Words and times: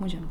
Můžeme. 0.00 0.26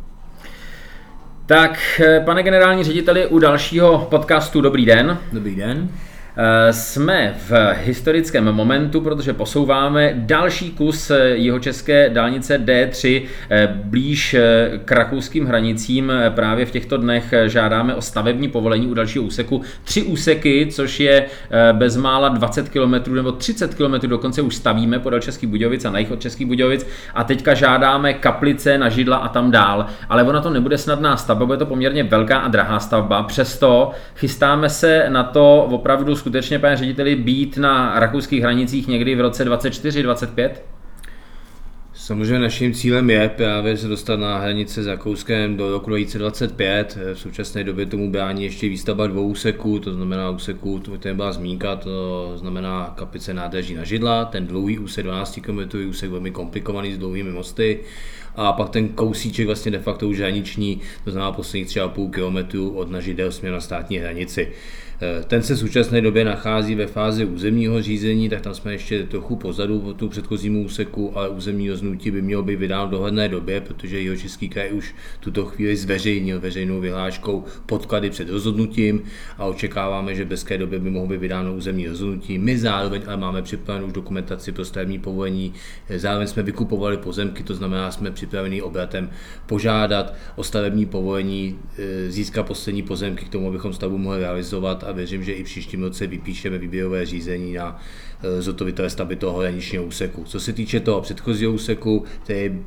Tak, 1.46 2.02
pane 2.26 2.44
generální 2.44 2.84
řediteli, 2.84 3.28
u 3.28 3.40
dalšího 3.40 4.08
podcastu 4.10 4.62
Dobrý 4.62 4.86
den. 4.86 5.18
Dobrý 5.34 5.56
den. 5.56 5.90
Eh, 6.38 6.74
jsme 6.74 7.36
v 7.50 7.54
historickém 7.84 8.52
momentu, 8.52 9.02
protože 9.02 9.34
posouváme 9.34 10.14
další 10.16 10.72
kus 10.72 11.12
jeho 11.34 11.60
české 11.60 12.10
dálnice 12.10 12.58
D3 12.58 13.22
eh, 13.50 13.70
blíž 13.84 14.34
eh, 14.34 14.72
k 14.86 14.92
rakouským 14.92 15.46
hranicím. 15.46 16.12
Právě 16.30 16.66
v 16.66 16.72
těchto 16.72 16.98
dnech 16.98 17.34
žádáme 17.46 17.96
o 17.96 18.02
stavební 18.02 18.48
povolení 18.48 18.88
u 18.88 18.94
dalšího 18.94 19.24
úseku. 19.26 19.62
Tři 19.84 20.04
úseky, 20.04 20.68
což 20.72 21.00
je 21.00 21.26
bezmála 21.72 22.30
20 22.30 22.70
km 22.70 23.16
nebo 23.16 23.32
30 23.32 23.76
km 23.76 24.08
dokonce 24.08 24.42
už 24.42 24.56
stavíme 24.56 25.00
podél 25.00 25.20
Českých 25.20 25.50
Budějovic 25.50 25.86
a 25.86 25.92
na 25.92 26.00
jich 26.00 26.12
od 26.12 26.22
Českých 26.22 26.48
Budějovic 26.48 26.88
a 27.14 27.24
teďka 27.24 27.54
žádáme 27.54 28.14
kaplice 28.14 28.78
na 28.78 28.90
židla 28.90 29.18
a 29.18 29.28
tam 29.28 29.52
dál. 29.52 29.86
Ale 30.10 30.24
ona 30.24 30.42
to 30.42 30.50
nebude 30.50 30.78
snadná 30.78 31.18
stavba, 31.18 31.46
bude 31.46 31.58
to 31.58 31.66
poměrně 31.66 32.04
velká 32.04 32.38
a 32.38 32.48
drahá 32.48 32.80
stavba. 32.80 33.24
Přesto 33.24 33.92
chystáme 34.16 34.70
se 34.70 35.06
na 35.10 35.24
to 35.24 35.68
opravdu 35.72 36.16
skutečně, 36.24 36.60
pane 36.60 36.78
řediteli, 36.78 37.16
být 37.16 37.58
na 37.58 38.00
rakouských 38.00 38.42
hranicích 38.42 38.88
někdy 38.88 39.16
v 39.16 39.22
roce 39.22 39.46
24-25? 39.46 40.50
Samozřejmě 41.94 42.40
naším 42.40 42.74
cílem 42.74 43.10
je 43.10 43.30
právě 43.30 43.78
se 43.78 43.88
dostat 43.88 44.20
na 44.20 44.38
hranice 44.38 44.84
s 44.84 44.88
Rakouskem 44.88 45.58
do 45.58 45.72
roku 45.72 45.90
2025. 45.90 46.98
V 47.14 47.20
současné 47.20 47.64
době 47.64 47.86
tomu 47.86 48.12
brání 48.12 48.44
ještě 48.44 48.70
výstavba 48.70 49.08
dvou 49.08 49.28
úseků, 49.28 49.80
to 49.80 49.94
znamená 49.94 50.30
úseků, 50.30 50.80
to 50.80 51.14
byla 51.14 51.32
zmínka, 51.32 51.76
to 51.76 52.32
znamená 52.36 52.94
kapice 52.98 53.34
nádraží 53.34 53.74
na 53.74 53.84
židla, 53.84 54.26
ten 54.26 54.48
dlouhý 54.48 54.80
úsek 54.80 55.06
12 55.06 55.40
km, 55.42 55.78
úsek 55.90 56.10
velmi 56.10 56.32
komplikovaný 56.32 56.94
s 56.94 56.98
dlouhými 56.98 57.32
mosty 57.32 57.80
a 58.36 58.54
pak 58.54 58.70
ten 58.70 58.88
kousíček 58.90 59.46
vlastně 59.46 59.72
de 59.72 59.80
facto 59.80 60.08
už 60.08 60.20
hraniční, 60.20 60.82
to 61.04 61.12
znamená 61.12 61.32
posledních 61.32 61.68
3,5 61.68 62.10
km 62.10 62.78
od 62.78 62.92
nažidel 62.92 63.32
směr 63.32 63.54
na 63.54 63.62
státní 63.62 63.98
hranici. 63.98 64.52
Eh, 65.02 65.24
ten 65.28 65.42
se 65.42 65.54
v 65.54 65.60
současné 65.60 66.02
době 66.02 66.26
nachází 66.26 66.76
ve 66.76 66.88
fázi 66.88 67.26
územního 67.26 67.82
řízení, 67.82 68.30
tak 68.30 68.42
tam 68.42 68.54
jsme 68.54 68.72
ještě 68.72 69.04
trochu 69.04 69.36
pozadu 69.36 69.80
po 69.80 69.94
tu 69.94 70.10
předchozímu 70.10 70.64
úseku, 70.64 71.18
ale 71.18 71.30
územní 71.30 71.70
rozhodnutí 71.70 72.12
by 72.12 72.22
mělo 72.22 72.44
být 72.44 72.56
vydáno 72.56 72.88
v 72.88 72.92
dohledné 72.92 73.30
době, 73.30 73.62
protože 73.62 74.00
jeho 74.00 74.18
český 74.18 74.50
kraj 74.50 74.74
už 74.74 74.96
tuto 75.20 75.46
chvíli 75.46 75.76
zveřejnil 75.76 76.40
veřejnou 76.40 76.80
vyhláškou 76.80 77.44
podklady 77.66 78.10
před 78.10 78.30
rozhodnutím 78.30 79.02
a 79.38 79.46
očekáváme, 79.46 80.16
že 80.16 80.26
v 80.26 80.28
brzké 80.28 80.58
době 80.58 80.80
by 80.80 80.90
mohlo 80.92 81.08
být 81.08 81.18
vydáno 81.18 81.56
územní 81.56 81.88
rozhodnutí. 81.88 82.38
My 82.38 82.58
zároveň 82.58 83.02
ale 83.08 83.18
máme 83.18 83.42
připravenou 83.42 83.88
už 83.88 83.94
dokumentaci 83.94 84.52
pro 84.52 84.66
stavební 84.66 85.00
povolení, 85.00 85.54
eh, 85.90 86.00
zároveň 86.00 86.28
jsme 86.28 86.44
vykupovali 86.44 86.98
pozemky, 86.98 87.44
to 87.44 87.56
znamená, 87.56 87.92
jsme 87.92 88.12
připraveni 88.12 88.62
obratem 88.62 89.10
požádat 89.46 90.14
o 90.36 90.44
stavební 90.44 90.86
povolení, 90.86 91.60
eh, 91.78 92.12
získat 92.12 92.44
poslední 92.44 92.82
pozemky 92.84 93.26
k 93.26 93.30
tomu, 93.30 93.48
abychom 93.48 93.74
stavbu 93.74 93.98
mohli 93.98 94.20
realizovat 94.20 94.83
a 94.88 94.92
věřím, 94.92 95.24
že 95.24 95.34
i 95.34 95.44
příštím 95.44 95.84
roce 95.84 96.08
vypíšeme 96.08 96.58
výběrové 96.58 97.06
řízení 97.06 97.54
na 97.54 97.82
eh, 98.24 98.42
zhotovitele 98.42 98.90
stavby 98.90 99.16
toho 99.16 99.40
hraničního 99.40 99.84
úseku. 99.84 100.24
Co 100.24 100.40
se 100.40 100.54
týče 100.54 100.80
toho 100.80 101.02
předchozího 101.02 101.52
úseku, 101.52 102.04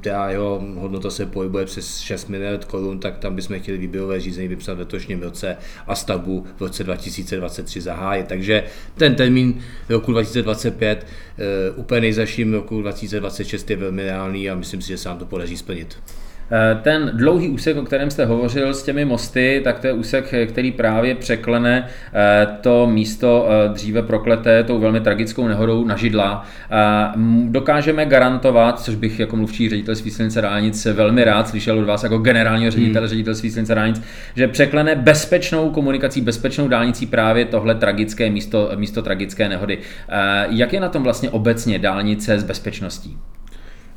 která 0.00 0.31
jeho 0.31 0.64
hodnota 0.75 1.11
se 1.11 1.27
pohybuje 1.27 1.64
přes 1.64 1.98
6 1.98 2.28
miliard 2.28 2.64
korun, 2.64 2.98
tak 2.98 3.19
tam 3.19 3.36
bychom 3.36 3.61
chtěli 3.61 3.78
výběrové 3.78 4.20
řízení 4.20 4.48
vypsat 4.48 4.75
v 4.75 4.78
letošním 4.78 5.23
roce 5.23 5.56
a 5.86 5.95
stavbu 5.95 6.47
v 6.56 6.61
roce 6.61 6.84
2023 6.84 7.81
zahájit. 7.81 8.27
Takže 8.27 8.64
ten 8.95 9.14
termín 9.14 9.61
roku 9.89 10.12
2025 10.12 11.06
eh, 11.39 11.70
úplně 11.70 12.01
nejzaším 12.01 12.53
roku 12.55 12.83
2026 12.83 13.70
je 13.70 13.77
velmi 13.77 14.03
reálný 14.03 14.51
a 14.51 14.55
myslím 14.55 14.83
si, 14.83 14.89
že 14.89 14.98
se 14.98 15.08
nám 15.08 15.19
to 15.19 15.27
podaří 15.27 15.56
splnit. 15.56 15.97
Eh, 16.50 16.78
ten 16.83 17.11
dlouhý 17.14 17.48
úsek, 17.48 17.77
o 17.77 17.83
kterém 17.83 18.11
jste 18.11 18.25
hovořil 18.25 18.75
s 18.75 18.83
těmi 18.83 19.05
mosty, 19.05 19.61
tak 19.64 19.78
to 19.78 19.86
je 19.86 19.92
úsek, 19.92 20.34
který 20.48 20.72
právě 20.72 21.14
překlene 21.14 21.86
eh, 22.14 22.47
to 22.61 22.86
místo 22.86 23.48
eh, 23.48 23.69
dříve 23.69 24.02
prokleté 24.02 24.64
tou 24.64 24.78
velmi 24.78 25.01
tragickou 25.01 25.48
nehodou 25.48 25.84
na 25.84 25.96
židla. 25.96 26.46
Dokážeme 27.45 28.07
garantovat, 28.07 28.80
což 28.80 28.95
bych 28.95 29.20
jako 29.20 29.36
mluvčí 29.36 29.68
ředitel 29.68 29.95
silnice 29.95 30.42
dálnic 30.42 30.84
velmi 30.84 31.24
rád 31.24 31.48
slyšel 31.48 31.79
od 31.79 31.84
vás 31.84 32.02
jako 32.02 32.18
generálního 32.18 32.70
ředitele 32.70 33.08
hmm. 33.08 33.34
silnice 33.34 33.74
dálnic, 33.74 34.02
že 34.36 34.48
překlene 34.48 34.95
bezpečnou 34.95 35.70
komunikací, 35.70 36.20
bezpečnou 36.20 36.68
dálnicí 36.68 37.07
právě 37.07 37.45
tohle 37.45 37.74
tragické 37.74 38.30
místo, 38.30 38.70
místo 38.74 39.02
tragické 39.02 39.48
nehody. 39.48 39.78
Jak 40.48 40.73
je 40.73 40.80
na 40.80 40.89
tom 40.89 41.02
vlastně 41.02 41.30
obecně 41.30 41.78
dálnice 41.78 42.39
s 42.39 42.45
bezpečností? 42.45 43.17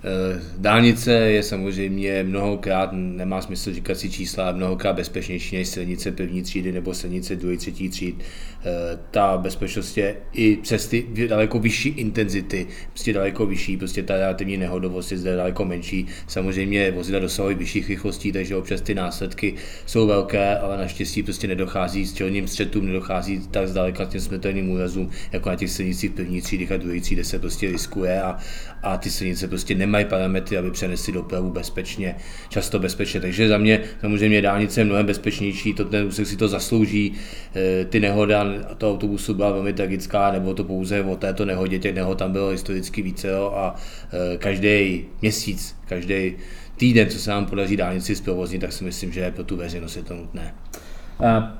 Eh, 0.04 0.42
dálnice 0.58 1.12
je 1.12 1.44
samozřejmě 1.44 2.24
mnohokrát, 2.24 2.90
nemá 2.94 3.42
smysl 3.42 3.74
říkat 3.74 3.98
si 3.98 4.10
čísla, 4.10 4.52
mnohokrát 4.52 4.94
bezpečnější 4.94 5.56
než 5.56 5.68
silnice 5.68 6.12
první 6.12 6.42
třídy 6.42 6.72
nebo 6.72 6.94
silnice 6.94 7.36
druhé, 7.36 7.58
třetí 7.58 7.90
tříd. 7.90 8.20
Eh, 8.20 9.00
ta 9.12 9.38
bezpečnost 9.38 9.98
je 9.98 10.16
i 10.34 10.56
přes 10.56 10.88
ty 10.88 11.06
daleko 11.28 11.60
vyšší 11.60 11.90
intenzity, 11.90 12.68
prostě 12.90 13.14
daleko 13.14 13.46
vyšší, 13.46 13.78
prostě 13.78 14.04
ta 14.04 14.18
relativní 14.18 14.58
nehodovost 14.58 15.12
je 15.12 15.18
zde 15.18 15.36
daleko 15.36 15.66
menší. 15.66 16.06
Samozřejmě 16.28 16.92
vozidla 16.92 17.20
dosahují 17.20 17.56
vyšších 17.56 17.90
rychlostí, 17.90 18.32
takže 18.32 18.56
občas 18.56 18.82
ty 18.82 18.96
následky 18.96 19.54
jsou 19.86 20.08
velké, 20.08 20.58
ale 20.58 20.78
naštěstí 20.78 21.24
prostě 21.24 21.48
nedochází 21.48 22.06
s 22.06 22.14
čelním 22.14 22.48
střetům, 22.48 22.86
nedochází 22.86 23.40
tak 23.52 23.68
zdaleka 23.68 24.06
k 24.06 24.10
těm 24.10 24.22
smrtelným 24.22 24.70
úrazům, 24.70 25.10
jako 25.32 25.50
na 25.50 25.56
těch 25.56 25.70
silnicích 25.72 26.12
první 26.12 26.42
třídy 26.42 26.68
a 26.70 26.78
druhé 26.78 27.00
třídy 27.00 27.24
se 27.24 27.40
prostě 27.40 27.72
riskuje 27.72 28.22
a, 28.22 28.38
a 28.84 28.98
ty 28.98 29.10
silnice 29.10 29.48
prostě 29.48 29.76
nemají 29.76 29.89
parametry, 30.06 30.58
aby 30.58 30.72
přenesli 30.72 31.14
dopravu 31.14 31.50
bezpečně, 31.50 32.16
často 32.50 32.80
bezpečně. 32.80 33.22
Takže 33.22 33.48
za 33.48 33.58
mě 33.58 33.82
samozřejmě 34.02 34.42
dálnice 34.42 34.82
je 34.82 34.86
mnohem 34.86 35.06
bezpečnější, 35.06 35.74
to 35.74 35.86
ten 35.86 36.08
úsek 36.08 36.28
si 36.28 36.38
to 36.38 36.48
zaslouží, 36.48 37.14
eh, 37.56 37.86
ty 37.86 38.00
nehoda 38.00 38.46
to 38.78 38.92
autobusu 38.92 39.34
byla 39.34 39.52
velmi 39.52 39.74
tragická, 39.74 40.32
nebo 40.32 40.54
to 40.54 40.64
pouze 40.64 41.04
o 41.04 41.16
této 41.16 41.46
nehodě, 41.46 41.80
těch 41.80 41.96
nehod 41.96 42.18
tam 42.18 42.32
bylo 42.32 42.50
historicky 42.50 43.02
více 43.02 43.36
a 43.36 43.76
eh, 44.14 44.38
každý 44.38 45.06
měsíc, 45.22 45.76
každý 45.86 46.36
týden, 46.78 47.10
co 47.10 47.20
se 47.20 47.32
nám 47.32 47.46
podaří 47.46 47.78
dálnici 47.78 48.16
zprovoznit, 48.16 48.62
tak 48.62 48.74
si 48.74 48.84
myslím, 48.84 49.12
že 49.12 49.32
pro 49.32 49.44
tu 49.44 49.56
veřejnost 49.56 49.96
je 49.96 50.04
to 50.04 50.16
nutné. 50.16 50.54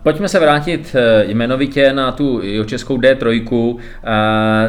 Pojďme 0.04 0.28
se 0.28 0.40
vrátit 0.40 0.96
eh, 0.96 1.26
jmenovitě 1.26 1.94
na 1.94 2.12
tu 2.12 2.42
českou 2.66 2.98
D3. 2.98 3.78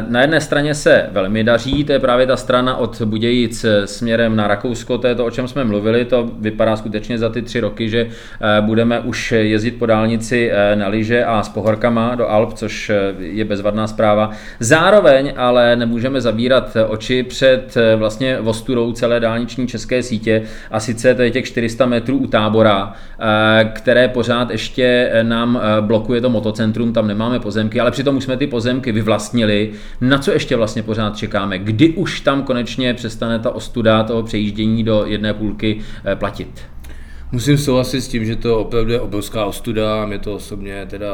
Na 0.07 0.21
jedné 0.21 0.41
straně 0.41 0.75
se 0.75 1.09
velmi 1.11 1.43
daří, 1.43 1.83
to 1.83 1.91
je 1.91 1.99
právě 1.99 2.27
ta 2.27 2.37
strana 2.37 2.77
od 2.77 3.01
Budějic 3.01 3.65
směrem 3.85 4.35
na 4.35 4.47
Rakousko, 4.47 4.97
to 4.97 5.07
je 5.07 5.15
to, 5.15 5.25
o 5.25 5.31
čem 5.31 5.47
jsme 5.47 5.63
mluvili, 5.63 6.05
to 6.05 6.31
vypadá 6.39 6.75
skutečně 6.75 7.17
za 7.17 7.29
ty 7.29 7.41
tři 7.41 7.59
roky, 7.59 7.89
že 7.89 8.07
eh, 8.07 8.61
budeme 8.61 8.99
už 8.99 9.31
jezdit 9.31 9.71
po 9.71 9.85
dálnici 9.85 10.51
eh, 10.51 10.75
na 10.75 10.87
lyže 10.87 11.25
a 11.25 11.43
s 11.43 11.49
pohorkama 11.49 12.15
do 12.15 12.29
Alp, 12.29 12.53
což 12.53 12.91
je 13.19 13.45
bezvadná 13.45 13.87
zpráva. 13.87 14.31
Zároveň 14.59 15.33
ale 15.37 15.75
nemůžeme 15.75 16.21
zabírat 16.21 16.77
oči 16.87 17.23
před 17.23 17.77
vlastně 17.95 18.37
vosturou 18.41 18.91
celé 18.91 19.19
dálniční 19.19 19.67
české 19.67 20.03
sítě 20.03 20.43
a 20.71 20.79
sice 20.79 21.15
to 21.15 21.21
je 21.21 21.31
těch 21.31 21.45
400 21.45 21.85
metrů 21.85 22.17
u 22.17 22.27
tábora, 22.27 22.93
které 23.73 24.07
pořád 24.07 24.51
ještě 24.51 24.80
eh, 24.83 25.23
nám 25.23 25.61
eh, 25.61 25.81
blokuje 25.81 26.21
to 26.21 26.29
motocentrum, 26.29 26.93
tam 26.93 27.07
nemáme 27.07 27.39
pozemky, 27.39 27.79
ale 27.79 27.91
přitom 27.91 28.17
už 28.17 28.23
jsme 28.23 28.37
ty 28.37 28.47
pozemky 28.47 28.91
vyvlastnili. 28.91 29.71
Na 30.01 30.17
co 30.17 30.31
ještě 30.31 30.55
vlastně 30.55 30.83
pořád 30.83 31.17
čekáme? 31.17 31.59
Kdy 31.59 31.89
už 31.89 32.21
tam 32.21 32.43
konečně 32.43 32.93
přestane 32.93 33.39
ta 33.39 33.51
ostuda 33.51 34.03
toho 34.03 34.23
přejíždění 34.23 34.83
do 34.83 35.05
jedné 35.05 35.33
půlky 35.33 35.81
eh, 36.05 36.15
platit? 36.15 36.61
Musím 37.31 37.57
souhlasit 37.57 38.01
s 38.01 38.07
tím, 38.07 38.25
že 38.25 38.35
to 38.35 38.59
opravdu 38.59 38.91
je 38.91 38.99
obrovská 38.99 39.45
ostuda, 39.45 40.05
mě 40.05 40.19
to 40.19 40.33
osobně 40.35 40.85
teda 40.89 41.07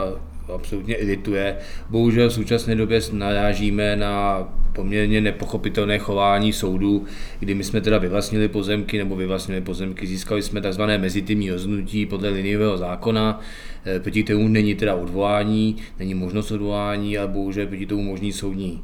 absolutně 0.53 0.95
irituje. 0.95 1.55
Bohužel 1.89 2.29
v 2.29 2.33
současné 2.33 2.75
době 2.75 3.01
narážíme 3.11 3.95
na 3.95 4.43
poměrně 4.77 5.21
nepochopitelné 5.21 5.99
chování 5.99 6.53
soudů, 6.53 7.05
kdy 7.39 7.55
my 7.55 7.63
jsme 7.63 7.81
teda 7.81 7.97
vyvlastnili 7.97 8.47
pozemky 8.47 8.97
nebo 8.97 9.15
vyvlastnili 9.15 9.61
pozemky, 9.61 10.07
získali 10.07 10.41
jsme 10.41 10.61
tzv. 10.61 10.81
mezitimní 10.97 11.51
rozhodnutí 11.51 12.05
podle 12.05 12.29
liniového 12.29 12.77
zákona, 12.77 13.39
eh, 13.85 13.99
proti 13.99 14.23
tomu 14.23 14.47
není 14.47 14.75
teda 14.75 14.95
odvolání, 14.95 15.75
není 15.99 16.13
možnost 16.13 16.51
odvolání, 16.51 17.17
ale 17.17 17.27
bohužel 17.27 17.67
proti 17.67 17.85
tomu 17.85 18.03
možný 18.03 18.31
soudní 18.31 18.83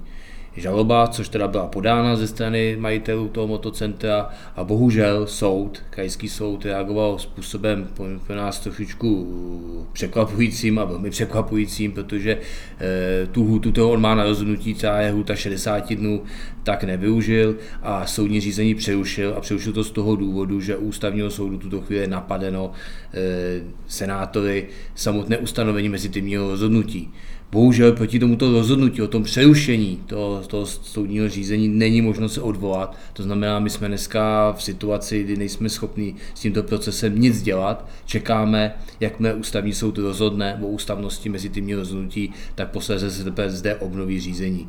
žaloba, 0.58 1.08
což 1.08 1.30
teda 1.30 1.48
byla 1.48 1.68
podána 1.68 2.16
ze 2.16 2.28
strany 2.28 2.78
majitelů 2.80 3.28
toho 3.28 3.48
motocentra 3.48 4.30
a 4.56 4.64
bohužel 4.64 5.28
soud, 5.28 5.84
krajský 5.90 6.30
soud 6.30 6.66
reagoval 6.66 7.20
způsobem 7.20 7.88
pro 8.28 8.36
nás 8.36 8.60
trošičku 8.60 9.28
překvapujícím 9.94 10.80
a 10.80 10.86
velmi 10.86 11.10
překvapujícím, 11.10 11.92
protože 11.92 12.38
eh, 12.80 13.28
tu 13.32 13.44
hůtu 13.44 13.72
toho 13.72 13.92
on 13.92 14.02
má 14.02 14.16
na 14.16 14.24
rozhodnutí, 14.24 14.74
třeba 14.74 15.00
je 15.00 15.12
hůta 15.12 15.36
60 15.36 15.94
dnů, 15.94 16.24
tak 16.64 16.84
nevyužil 16.84 17.56
a 17.82 18.06
soudní 18.06 18.40
řízení 18.40 18.76
přerušil 18.76 19.34
a 19.38 19.42
přerušil 19.42 19.74
to 19.74 19.84
z 19.84 19.92
toho 19.92 20.16
důvodu, 20.16 20.62
že 20.62 20.78
ústavního 20.78 21.30
soudu 21.30 21.58
tuto 21.58 21.82
chvíli 21.82 22.02
je 22.02 22.08
napadeno 22.08 22.72
eh, 23.14 23.62
senátory 23.88 24.68
samotné 24.96 25.38
ustanovení 25.38 25.90
mezitimního 25.90 26.50
rozhodnutí. 26.50 27.14
Bohužel 27.54 27.92
proti 27.92 28.20
tomuto 28.20 28.52
rozhodnutí 28.52 29.02
o 29.02 29.08
tom 29.08 29.24
přerušení 29.24 30.00
toho, 30.06 30.42
toho 30.48 30.66
soudního 30.66 31.30
řízení 31.30 31.68
není 31.68 32.02
možno 32.02 32.30
se 32.30 32.42
odvolat. 32.42 32.98
To 33.14 33.24
znamená, 33.24 33.60
my 33.60 33.70
jsme 33.70 33.88
dneska 33.88 34.52
v 34.52 34.64
situaci, 34.64 35.24
kdy 35.24 35.38
nejsme 35.38 35.70
schopni 35.70 36.16
s 36.34 36.40
tímto 36.40 36.64
procesem 36.64 37.20
nic 37.20 37.42
dělat. 37.42 37.90
Čekáme, 38.06 38.76
jakmile 39.00 39.34
ústavní 39.34 39.74
soud 39.74 39.98
rozhodne 39.98 40.60
o 40.62 40.68
ústavnosti 40.68 41.30
mezi 41.30 41.50
těmi 41.50 41.76
rozhodnutí, 41.76 42.34
tak 42.56 42.72
posléze 42.72 43.12
se 43.12 43.24
teprve 43.24 43.50
zde 43.50 43.76
obnoví 43.76 44.20
řízení. 44.20 44.68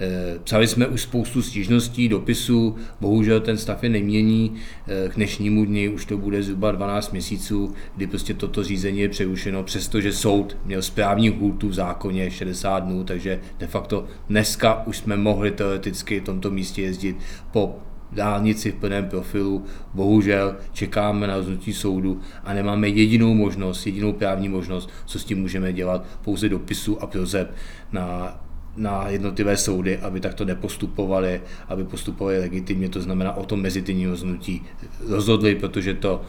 Eh, 0.00 0.38
psali 0.44 0.66
jsme 0.66 0.86
už 0.86 1.02
spoustu 1.02 1.42
stížností, 1.42 2.08
dopisů, 2.08 2.76
bohužel 3.00 3.40
ten 3.40 3.58
stav 3.58 3.82
je 3.82 3.88
nemění. 3.88 4.54
Eh, 4.86 5.08
k 5.08 5.14
dnešnímu 5.16 5.64
dni 5.64 5.88
už 5.88 6.04
to 6.04 6.18
bude 6.18 6.42
zhruba 6.42 6.72
12 6.72 7.12
měsíců, 7.12 7.74
kdy 7.96 8.06
prostě 8.06 8.34
toto 8.34 8.64
řízení 8.64 9.00
je 9.00 9.08
přerušeno, 9.08 9.62
přestože 9.62 10.12
soud 10.12 10.56
měl 10.64 10.82
správní 10.82 11.28
hůtu 11.28 11.68
v 11.68 11.74
zákoně 11.74 12.30
60 12.30 12.80
dnů, 12.80 13.04
takže 13.04 13.40
de 13.58 13.66
facto 13.66 14.04
dneska 14.28 14.86
už 14.86 14.98
jsme 14.98 15.16
mohli 15.16 15.50
teoreticky 15.50 16.20
v 16.20 16.24
tomto 16.24 16.50
místě 16.50 16.82
jezdit 16.82 17.16
po 17.52 17.76
dálnici 18.12 18.70
v 18.72 18.74
plném 18.74 19.08
profilu. 19.08 19.64
Bohužel 19.94 20.56
čekáme 20.72 21.26
na 21.26 21.36
rozhodnutí 21.36 21.72
soudu 21.72 22.20
a 22.44 22.54
nemáme 22.54 22.88
jedinou 22.88 23.34
možnost, 23.34 23.86
jedinou 23.86 24.12
právní 24.12 24.48
možnost, 24.48 24.90
co 25.06 25.18
s 25.18 25.24
tím 25.24 25.40
můžeme 25.40 25.72
dělat, 25.72 26.06
pouze 26.24 26.48
dopisu 26.48 27.02
a 27.02 27.06
prozeb 27.06 27.54
na 27.92 28.38
na 28.76 29.08
jednotlivé 29.08 29.56
soudy, 29.56 29.98
aby 29.98 30.20
takto 30.20 30.44
nepostupovali, 30.44 31.40
aby 31.68 31.84
postupovali 31.84 32.38
legitimně, 32.38 32.88
to 32.88 33.00
znamená 33.00 33.36
o 33.36 33.44
tom 33.44 33.60
mezitímní 33.60 34.06
rozhodnutí 34.06 34.62
rozhodli, 35.08 35.54
protože 35.54 35.94
to 35.94 36.22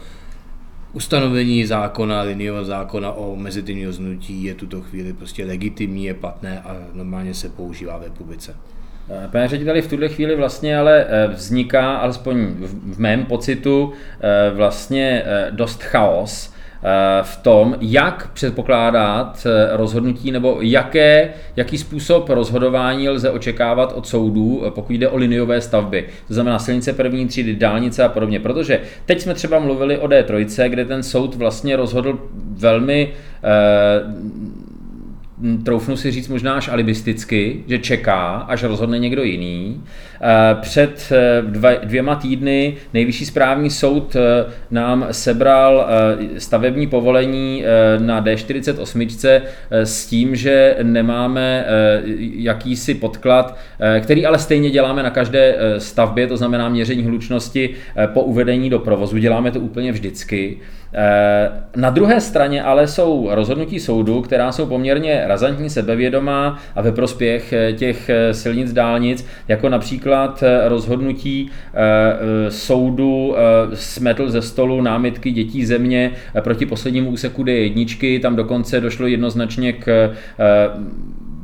ustanovení 0.92 1.66
zákona, 1.66 2.22
liniového 2.22 2.64
zákona 2.64 3.12
o 3.12 3.36
mezitímní 3.36 3.86
rozhodnutí 3.86 4.44
je 4.44 4.54
tuto 4.54 4.80
chvíli 4.80 5.12
prostě 5.12 5.44
legitimní, 5.44 6.04
je 6.04 6.14
platné 6.14 6.60
a 6.60 6.76
normálně 6.92 7.34
se 7.34 7.48
používá 7.48 7.98
v 7.98 8.02
republice. 8.02 8.56
Eh, 9.10 9.28
pane 9.32 9.48
řediteli, 9.48 9.82
v 9.82 9.88
tuhle 9.88 10.08
chvíli 10.08 10.36
vlastně 10.36 10.78
ale 10.78 11.06
eh, 11.08 11.26
vzniká, 11.26 11.96
alespoň 11.96 12.36
v 12.66 12.98
mém 12.98 13.26
pocitu, 13.26 13.92
eh, 14.20 14.50
vlastně 14.54 15.24
dost 15.50 15.82
chaos, 15.82 16.53
v 17.22 17.36
tom, 17.36 17.76
jak 17.80 18.30
předpokládat 18.32 19.46
eh, 19.46 19.76
rozhodnutí 19.76 20.30
nebo 20.30 20.58
jaké, 20.60 21.30
jaký 21.56 21.78
způsob 21.78 22.28
rozhodování 22.28 23.08
lze 23.08 23.30
očekávat 23.30 23.92
od 23.92 24.06
soudů, 24.06 24.62
eh, 24.66 24.70
pokud 24.70 24.92
jde 24.92 25.08
o 25.08 25.16
liniové 25.16 25.60
stavby. 25.60 26.04
To 26.28 26.34
znamená 26.34 26.58
silnice 26.58 26.92
první 26.92 27.26
třídy, 27.28 27.56
dálnice 27.56 28.04
a 28.04 28.08
podobně. 28.08 28.40
Protože 28.40 28.80
teď 29.06 29.20
jsme 29.20 29.34
třeba 29.34 29.58
mluvili 29.58 29.98
o 29.98 30.06
D3, 30.06 30.68
kde 30.68 30.84
ten 30.84 31.02
soud 31.02 31.34
vlastně 31.34 31.76
rozhodl 31.76 32.18
velmi 32.34 33.12
troufnu 35.64 35.96
si 35.96 36.10
říct 36.10 36.28
možná 36.28 36.54
až 36.54 36.68
alibisticky, 36.68 37.64
že 37.66 37.78
čeká, 37.78 38.36
až 38.36 38.62
rozhodne 38.62 38.98
někdo 38.98 39.22
jiný. 39.22 39.82
Eh, 40.20 40.56
před 40.60 41.12
eh, 41.12 41.42
dvěma 41.84 42.14
týdny 42.14 42.76
nejvyšší 42.94 43.26
správní 43.26 43.70
soud 43.70 44.16
eh, 44.16 44.52
nám 44.70 45.06
sebral 45.10 45.86
stavební 46.38 46.86
povolení 46.86 47.64
na 47.98 48.22
D48 48.22 49.42
s 49.70 50.06
tím, 50.06 50.36
že 50.36 50.76
nemáme 50.82 51.66
jakýsi 52.34 52.94
podklad, 52.94 53.58
který 54.00 54.26
ale 54.26 54.38
stejně 54.38 54.70
děláme 54.70 55.02
na 55.02 55.10
každé 55.10 55.56
stavbě, 55.78 56.26
to 56.26 56.36
znamená 56.36 56.68
měření 56.68 57.02
hlučnosti 57.02 57.70
po 58.06 58.22
uvedení 58.22 58.70
do 58.70 58.78
provozu. 58.78 59.18
Děláme 59.18 59.50
to 59.50 59.60
úplně 59.60 59.92
vždycky. 59.92 60.58
Na 61.76 61.90
druhé 61.90 62.20
straně 62.20 62.62
ale 62.62 62.86
jsou 62.86 63.28
rozhodnutí 63.30 63.80
soudu, 63.80 64.22
která 64.22 64.52
jsou 64.52 64.66
poměrně 64.66 65.22
razantní, 65.26 65.70
sebevědomá 65.70 66.58
a 66.74 66.82
ve 66.82 66.92
prospěch 66.92 67.54
těch 67.76 68.10
silnic 68.32 68.72
dálnic, 68.72 69.26
jako 69.48 69.68
například 69.68 70.42
eh, 70.42 70.68
rozhodnutí 70.68 71.50
eh, 71.50 71.78
eh, 72.46 72.50
soudu 72.50 73.34
smetl 73.74 74.30
ze 74.30 74.42
stolu 74.42 74.80
námitky 74.80 75.30
dětí 75.30 75.66
země 75.66 76.10
proti 76.40 76.66
poslednímu 76.66 77.10
úseku 77.10 77.44
D1, 77.44 78.20
tam 78.20 78.36
dokonce 78.36 78.80
došlo 78.80 79.06
jednoznačně 79.06 79.72
k 79.72 80.10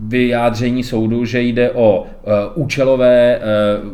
vyjádření 0.03 0.83
soudu, 0.83 1.25
že 1.25 1.43
jde 1.43 1.71
o 1.71 2.07
účelové, 2.55 3.41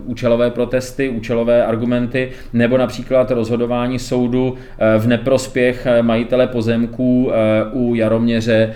účelové 0.04 0.50
protesty, 0.50 1.08
účelové 1.08 1.64
argumenty, 1.64 2.30
nebo 2.52 2.78
například 2.78 3.30
rozhodování 3.30 3.98
soudu 3.98 4.54
v 4.98 5.06
neprospěch 5.06 5.86
majitele 6.02 6.46
pozemků 6.46 7.30
u 7.72 7.94
Jaroměře, 7.94 8.72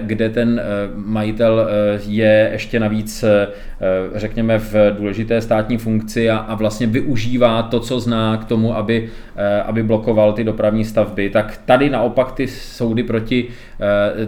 kde 0.00 0.28
ten 0.28 0.62
majitel 0.94 1.68
je 2.06 2.48
ještě 2.52 2.80
navíc, 2.80 3.24
řekněme, 4.14 4.58
v 4.58 4.74
důležité 4.96 5.40
státní 5.40 5.78
funkci 5.78 6.30
a, 6.30 6.36
a 6.36 6.54
vlastně 6.54 6.86
využívá 6.86 7.62
to, 7.62 7.80
co 7.80 8.00
zná 8.00 8.36
k 8.36 8.44
tomu, 8.44 8.76
aby, 8.76 9.08
aby 9.64 9.82
blokoval 9.82 10.32
ty 10.32 10.44
dopravní 10.44 10.84
stavby, 10.84 11.30
tak 11.30 11.60
tady 11.64 11.90
naopak 11.90 12.32
ty 12.32 12.46
soudy 12.48 13.02
proti 13.02 13.48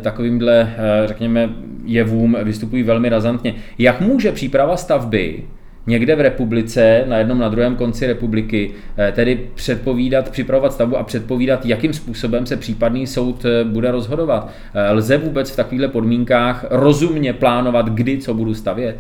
takovýmhle, 0.01 0.75
řekněme, 1.05 1.49
jevům 1.85 2.37
vystupují 2.43 2.83
velmi 2.83 3.09
razantně. 3.09 3.55
Jak 3.79 4.01
může 4.01 4.33
příprava 4.33 4.70
stavby 4.77 5.43
někde 5.87 6.17
v 6.17 6.21
republice, 6.21 7.05
na 7.09 7.19
jednom, 7.19 7.39
na 7.39 7.49
druhém 7.49 7.77
konci 7.77 8.07
republiky, 8.07 8.71
eh, 8.99 9.13
tedy 9.13 9.51
předpovídat, 9.55 10.31
připravovat 10.31 10.73
stavbu 10.73 10.97
a 10.97 11.03
předpovídat, 11.03 11.67
jakým 11.67 11.93
způsobem 11.93 12.47
se 12.47 12.57
případný 12.57 13.07
soud 13.07 13.45
eh, 13.45 13.65
bude 13.65 13.91
rozhodovat. 13.91 14.51
Eh, 14.75 14.93
lze 14.93 15.19
vůbec 15.19 15.51
v 15.51 15.57
takovýchto 15.57 15.89
podmínkách 15.89 16.65
rozumně 16.71 17.33
plánovat, 17.33 17.89
kdy 17.89 18.19
co 18.19 18.35
budu 18.35 18.55
stavět? 18.55 18.97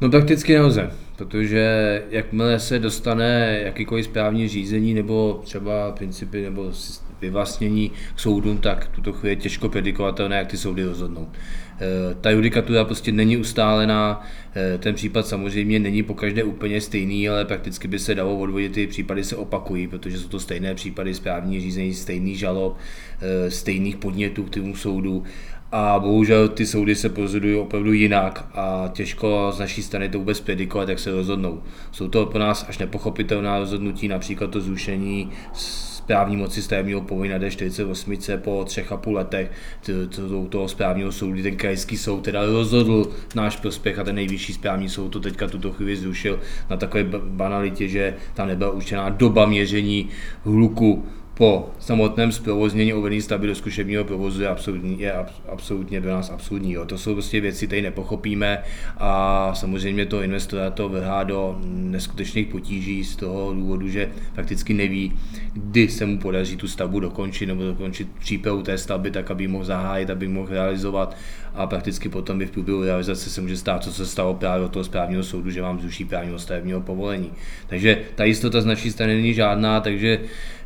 No 0.00 0.10
prakticky 0.10 0.54
nelze, 0.54 0.90
protože 1.16 2.02
jakmile 2.10 2.60
se 2.60 2.78
dostane 2.78 3.60
jakýkoliv 3.64 4.04
správní 4.04 4.48
řízení 4.48 4.94
nebo 4.94 5.40
třeba 5.44 5.92
principy 5.92 6.42
nebo 6.42 6.72
vyvlastnění 7.20 7.90
k 8.14 8.20
soudům, 8.20 8.58
tak 8.58 8.88
tuto 8.88 9.12
chvíli 9.12 9.32
je 9.32 9.36
těžko 9.36 9.68
predikovatelné, 9.68 10.36
jak 10.36 10.46
ty 10.46 10.56
soudy 10.56 10.84
rozhodnou. 10.84 11.28
Eh, 11.80 12.14
ta 12.20 12.30
judikatura 12.30 12.84
prostě 12.84 13.12
není 13.12 13.36
ustálená, 13.36 14.22
eh, 14.54 14.78
ten 14.78 14.94
případ 14.94 15.26
samozřejmě 15.26 15.78
není 15.78 16.02
po 16.02 16.14
každé 16.14 16.44
úplně 16.44 16.80
stejný, 16.80 17.28
ale 17.28 17.44
prakticky 17.44 17.88
by 17.88 17.98
se 17.98 18.14
dalo 18.14 18.38
odvodit, 18.38 18.72
ty 18.72 18.86
případy 18.86 19.24
se 19.24 19.36
opakují, 19.36 19.88
protože 19.88 20.18
jsou 20.18 20.28
to 20.28 20.40
stejné 20.40 20.74
případy 20.74 21.14
správní 21.14 21.60
řízení, 21.60 21.94
stejný 21.94 22.36
žalob, 22.36 22.76
eh, 23.20 23.50
stejných 23.50 23.96
podnětů 23.96 24.42
k 24.42 24.50
tomu 24.50 24.76
soudu 24.76 25.24
a 25.72 25.98
bohužel 25.98 26.48
ty 26.48 26.66
soudy 26.66 26.94
se 26.94 27.12
rozhodují 27.16 27.56
opravdu 27.56 27.92
jinak 27.92 28.46
a 28.54 28.90
těžko 28.92 29.52
z 29.54 29.58
naší 29.58 29.82
strany 29.82 30.08
to 30.08 30.18
vůbec 30.18 30.40
predikovat, 30.40 30.88
jak 30.88 30.98
se 30.98 31.10
rozhodnou. 31.10 31.62
Jsou 31.92 32.08
to 32.08 32.26
pro 32.26 32.40
nás 32.40 32.66
až 32.68 32.78
nepochopitelná 32.78 33.58
rozhodnutí, 33.58 34.08
například 34.08 34.50
to 34.50 34.60
zrušení 34.60 35.30
správní 36.04 36.36
moci 36.36 36.62
stavebního 36.62 37.00
povolení 37.00 37.32
na 37.32 37.38
D48 37.38 38.38
po 38.38 38.64
třech 38.64 38.92
a 38.92 38.96
půl 38.96 39.14
letech. 39.14 39.50
To, 40.16 40.46
toho 40.46 40.68
správního 40.68 41.12
soudu, 41.12 41.42
ten 41.42 41.56
krajský 41.56 41.96
soud 41.96 42.20
teda 42.20 42.46
rozhodl 42.46 43.10
náš 43.34 43.56
prospěch 43.56 43.98
a 43.98 44.04
ten 44.04 44.14
nejvyšší 44.14 44.52
správní 44.52 44.88
soud 44.88 45.08
to 45.08 45.20
teďka 45.20 45.48
tuto 45.48 45.72
chvíli 45.72 45.96
zrušil 45.96 46.40
na 46.70 46.76
takové 46.76 47.04
banalitě, 47.18 47.88
že 47.88 48.14
tam 48.34 48.48
nebyla 48.48 48.70
určená 48.70 49.08
doba 49.08 49.46
měření 49.46 50.08
hluku 50.44 51.04
po 51.34 51.70
samotném 51.78 52.32
zprovoznění 52.32 52.94
uvedení 52.94 53.22
stavby 53.22 53.46
do 53.46 53.54
zkušebního 53.54 54.04
provozu 54.04 54.42
je, 54.42 54.48
absolutní, 54.48 55.00
je 55.00 55.12
absolutně 55.48 56.00
do 56.00 56.08
nás 56.10 56.30
absurdní. 56.30 56.72
Jo. 56.72 56.84
To 56.84 56.98
jsou 56.98 57.12
prostě 57.12 57.40
věci, 57.40 57.66
které 57.66 57.82
nepochopíme 57.82 58.58
a 58.98 59.50
samozřejmě 59.54 60.06
to 60.06 60.22
investora 60.22 60.70
to 60.70 60.88
vrhá 60.88 61.24
do 61.24 61.58
neskutečných 61.64 62.46
potíží 62.46 63.04
z 63.04 63.16
toho 63.16 63.54
důvodu, 63.54 63.88
že 63.88 64.10
prakticky 64.34 64.74
neví, 64.74 65.12
kdy 65.52 65.88
se 65.88 66.06
mu 66.06 66.18
podaří 66.18 66.56
tu 66.56 66.68
stavbu 66.68 67.00
dokončit 67.00 67.46
nebo 67.46 67.62
dokončit 67.62 68.08
přípravu 68.18 68.62
té 68.62 68.78
stavby 68.78 69.10
tak, 69.10 69.30
aby 69.30 69.48
mohl 69.48 69.64
zahájit, 69.64 70.10
aby 70.10 70.28
mohl 70.28 70.48
realizovat 70.48 71.16
a 71.54 71.66
prakticky 71.66 72.08
potom 72.08 72.42
i 72.42 72.46
v 72.46 72.50
průběhu 72.50 72.84
realizace 72.84 73.30
se 73.30 73.40
může 73.40 73.56
stát, 73.56 73.84
co 73.84 73.92
se 73.92 74.06
stalo 74.06 74.34
právě 74.34 74.64
od 74.64 74.72
toho 74.72 74.84
správního 74.84 75.22
soudu, 75.22 75.50
že 75.50 75.62
vám 75.62 75.80
zruší 75.80 76.04
právního 76.04 76.38
stavebního 76.38 76.80
povolení. 76.80 77.30
Takže 77.66 78.02
ta 78.14 78.24
jistota 78.24 78.60
z 78.60 78.66
naší 78.66 78.90
strany 78.90 79.14
není 79.14 79.34
žádná, 79.34 79.80
takže 79.80 80.20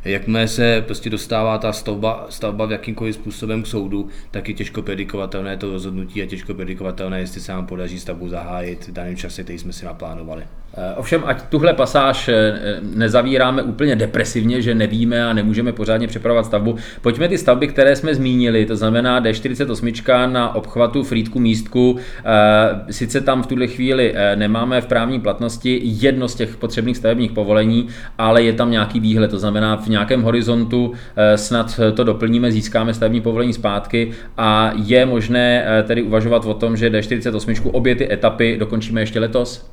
jakmile 0.05 0.47
se 0.47 0.83
prostě 0.85 1.09
dostává 1.09 1.57
ta 1.57 1.73
stavba, 1.73 2.25
stavba 2.29 2.65
v 2.65 2.71
jakýmkoliv 2.71 3.15
způsobem 3.15 3.63
k 3.63 3.67
soudu, 3.67 4.07
tak 4.31 4.49
je 4.49 4.53
těžko 4.53 4.81
predikovatelné 4.81 5.57
to 5.57 5.71
rozhodnutí 5.71 6.21
a 6.21 6.25
těžko 6.25 6.53
predikovatelné, 6.53 7.19
jestli 7.19 7.41
se 7.41 7.51
nám 7.51 7.65
podaří 7.65 7.99
stavbu 7.99 8.29
zahájit 8.29 8.87
v 8.87 8.91
daném 8.91 9.15
čase, 9.15 9.43
který 9.43 9.59
jsme 9.59 9.73
si 9.73 9.85
naplánovali. 9.85 10.43
Eh, 10.73 10.95
ovšem, 10.95 11.21
ať 11.25 11.41
tuhle 11.41 11.73
pasáž 11.73 12.27
eh, 12.27 12.59
nezavíráme 12.81 13.63
úplně 13.63 13.95
depresivně, 13.95 14.61
že 14.61 14.75
nevíme 14.75 15.25
a 15.25 15.33
nemůžeme 15.33 15.71
pořádně 15.71 16.07
připravovat 16.07 16.45
stavbu, 16.45 16.75
pojďme 17.01 17.27
ty 17.27 17.37
stavby, 17.37 17.67
které 17.67 17.95
jsme 17.95 18.15
zmínili, 18.15 18.65
to 18.65 18.75
znamená 18.75 19.21
D48 19.21 20.31
na 20.31 20.55
obchvatu 20.55 21.03
Frýdku 21.03 21.39
místku, 21.39 21.97
eh, 22.25 22.93
sice 22.93 23.21
tam 23.21 23.43
v 23.43 23.47
tuhle 23.47 23.67
chvíli 23.67 24.15
nemáme 24.35 24.81
v 24.81 24.85
právní 24.85 25.19
platnosti 25.19 25.81
jedno 25.83 26.27
z 26.27 26.35
těch 26.35 26.57
potřebných 26.57 26.97
stavebních 26.97 27.31
povolení, 27.31 27.87
ale 28.17 28.43
je 28.43 28.53
tam 28.53 28.71
nějaký 28.71 28.99
výhled, 28.99 29.31
to 29.31 29.39
znamená 29.39 29.75
v 29.77 29.87
nějakém 29.87 30.21
horizontu 30.21 30.93
snad 31.35 31.79
to 31.93 32.03
doplníme, 32.03 32.51
získáme 32.51 32.93
stavební 32.93 33.21
povolení 33.21 33.53
zpátky. 33.53 34.11
A 34.37 34.71
je 34.75 35.05
možné 35.05 35.65
tedy 35.83 36.03
uvažovat 36.03 36.45
o 36.45 36.53
tom, 36.53 36.77
že 36.77 36.89
D48 36.89 37.69
obě 37.73 37.95
ty 37.95 38.13
etapy 38.13 38.57
dokončíme 38.59 39.01
ještě 39.01 39.19
letos? 39.19 39.69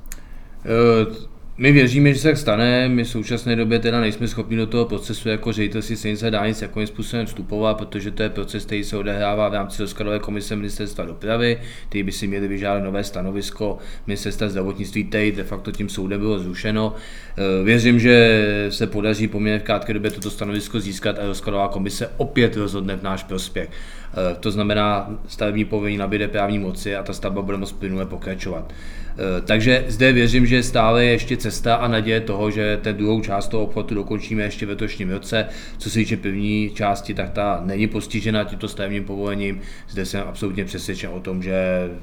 Eh, 0.67 1.27
my 1.59 1.73
věříme, 1.73 2.13
že 2.13 2.19
se 2.19 2.29
tak 2.29 2.37
stane, 2.37 2.89
my 2.89 3.05
v 3.05 3.09
současné 3.09 3.57
době 3.57 3.79
teda 3.79 4.01
nejsme 4.01 4.29
schopni 4.29 4.57
do 4.57 4.67
toho 4.67 4.85
procesu 4.85 5.29
jako 5.29 5.53
ředitelství 5.53 5.97
silnice 5.97 6.31
dálnic 6.31 6.63
jakým 6.63 6.87
způsobem 6.87 7.27
vstupovat, 7.27 7.75
protože 7.75 8.11
to 8.11 8.23
je 8.23 8.29
proces, 8.29 8.65
který 8.65 8.85
se 8.85 8.97
odehrává 8.97 9.49
v 9.49 9.55
rámci 9.55 9.83
rozkladové 9.83 10.19
komise 10.19 10.57
ministerstva 10.57 11.05
dopravy, 11.05 11.59
který 11.89 12.03
by 12.03 12.13
si 12.13 12.27
měli 12.27 12.49
vyžádat 12.49 12.85
nové 12.85 13.05
stanovisko 13.05 13.79
ministerstva 14.07 14.49
zdravotnictví, 14.49 15.05
který 15.05 15.33
de 15.33 15.45
facto 15.45 15.73
tím 15.73 15.89
soudem 15.89 16.21
bylo 16.21 16.39
zrušeno. 16.39 16.95
Eh, 16.95 17.65
věřím, 17.65 18.01
že 18.01 18.67
se 18.71 18.87
podaří 18.87 19.29
poměrně 19.29 19.59
v 19.59 19.63
krátké 19.63 19.95
době 19.95 20.11
toto 20.11 20.31
stanovisko 20.31 20.81
získat 20.81 21.19
a 21.19 21.27
rozkladová 21.27 21.69
komise 21.69 22.11
opět 22.17 22.57
rozhodne 22.57 22.97
v 22.97 23.03
náš 23.03 23.23
prospěch. 23.23 23.69
Eh, 23.71 24.37
to 24.41 24.51
znamená, 24.51 25.19
stavební 25.29 25.65
povolení 25.65 25.97
nabíde 25.97 26.29
právní 26.29 26.59
moci 26.59 26.97
a 26.97 27.03
ta 27.03 27.13
stavba 27.13 27.43
bude 27.43 27.57
moct 27.57 27.73
plynule 27.73 28.07
pokračovat. 28.07 28.73
Eh, 29.19 29.41
takže 29.41 29.85
zde 29.89 30.13
věřím, 30.13 30.47
že 30.47 30.63
stále 30.63 31.05
je 31.05 31.11
ještě 31.11 31.37
cesta 31.37 31.75
a 31.75 31.89
naděje 31.89 32.21
toho, 32.21 32.51
že 32.51 32.79
ten 32.83 32.97
druhou 32.97 33.21
část 33.21 33.49
toho 33.49 33.63
obchodu 33.63 33.95
dokončíme 33.95 34.43
ještě 34.43 34.67
v 34.67 34.69
letošním 34.69 35.11
roce. 35.11 35.47
Co 35.79 35.91
se 35.91 35.99
týče 35.99 36.17
první 36.17 36.71
části, 36.75 37.15
tak 37.15 37.31
ta 37.31 37.63
není 37.65 37.87
postižena 37.87 38.45
tímto 38.45 38.69
stavebním 38.69 39.05
povolením. 39.05 39.61
Zde 39.89 40.07
jsem 40.07 40.23
absolutně 40.29 40.65
přesvědčen 40.65 41.11
o 41.15 41.21
tom, 41.21 41.43
že 41.43 41.55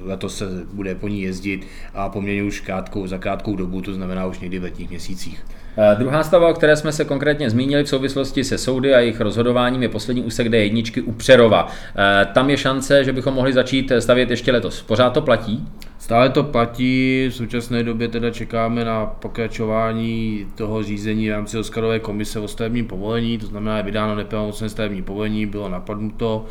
letos 0.01 0.38
se 0.38 0.46
bude 0.74 0.96
po 0.96 1.08
ní 1.08 1.22
jezdit 1.22 1.67
a 1.93 2.10
poměrně 2.10 2.43
už 2.43 2.60
krátkou, 2.60 3.08
za 3.08 3.17
krátkou 3.17 3.55
dobu, 3.55 3.82
to 3.82 3.93
znamená 3.93 4.25
už 4.25 4.39
někdy 4.39 4.60
v 4.60 4.63
letních 4.63 4.89
měsících. 4.89 5.46
Eh, 5.77 5.96
druhá 6.00 6.24
stava, 6.24 6.48
o 6.48 6.53
které 6.53 6.75
jsme 6.75 6.91
se 6.91 7.05
konkrétně 7.05 7.50
zmínili 7.50 7.84
v 7.84 7.89
souvislosti 7.89 8.43
se 8.43 8.58
soudy 8.58 8.96
a 8.96 9.00
jejich 9.00 9.22
rozhodováním, 9.22 9.84
je 9.84 9.89
poslední 9.89 10.24
úsek 10.24 10.48
D1 10.48 11.03
u 11.05 11.12
Přerova. 11.12 11.67
Eh, 11.67 12.25
tam 12.25 12.50
je 12.50 12.58
šance, 12.58 13.03
že 13.03 13.13
bychom 13.13 13.34
mohli 13.34 13.53
začít 13.53 13.91
stavět 14.00 14.29
ještě 14.29 14.51
letos. 14.51 14.82
Pořád 14.82 15.10
to 15.10 15.22
platí? 15.22 15.67
Stále 16.03 16.29
to 16.29 16.43
platí, 16.43 17.27
v 17.27 17.36
současné 17.36 17.83
době 17.83 18.07
teda 18.07 18.31
čekáme 18.31 18.86
na 18.86 19.05
pokračování 19.05 20.48
toho 20.55 20.83
řízení 20.83 21.27
v 21.27 21.31
rámci 21.31 21.57
Oscarové 21.57 22.00
komise 22.00 22.39
o 22.39 22.48
stavebním 22.48 22.88
povolení, 22.88 23.38
to 23.38 23.45
znamená 23.45 23.77
je 23.77 23.83
vydáno 23.83 24.15
nepravomocné 24.15 24.69
stavební 24.69 25.01
povolení, 25.01 25.45
bylo 25.45 25.69
napadnuto, 25.69 26.45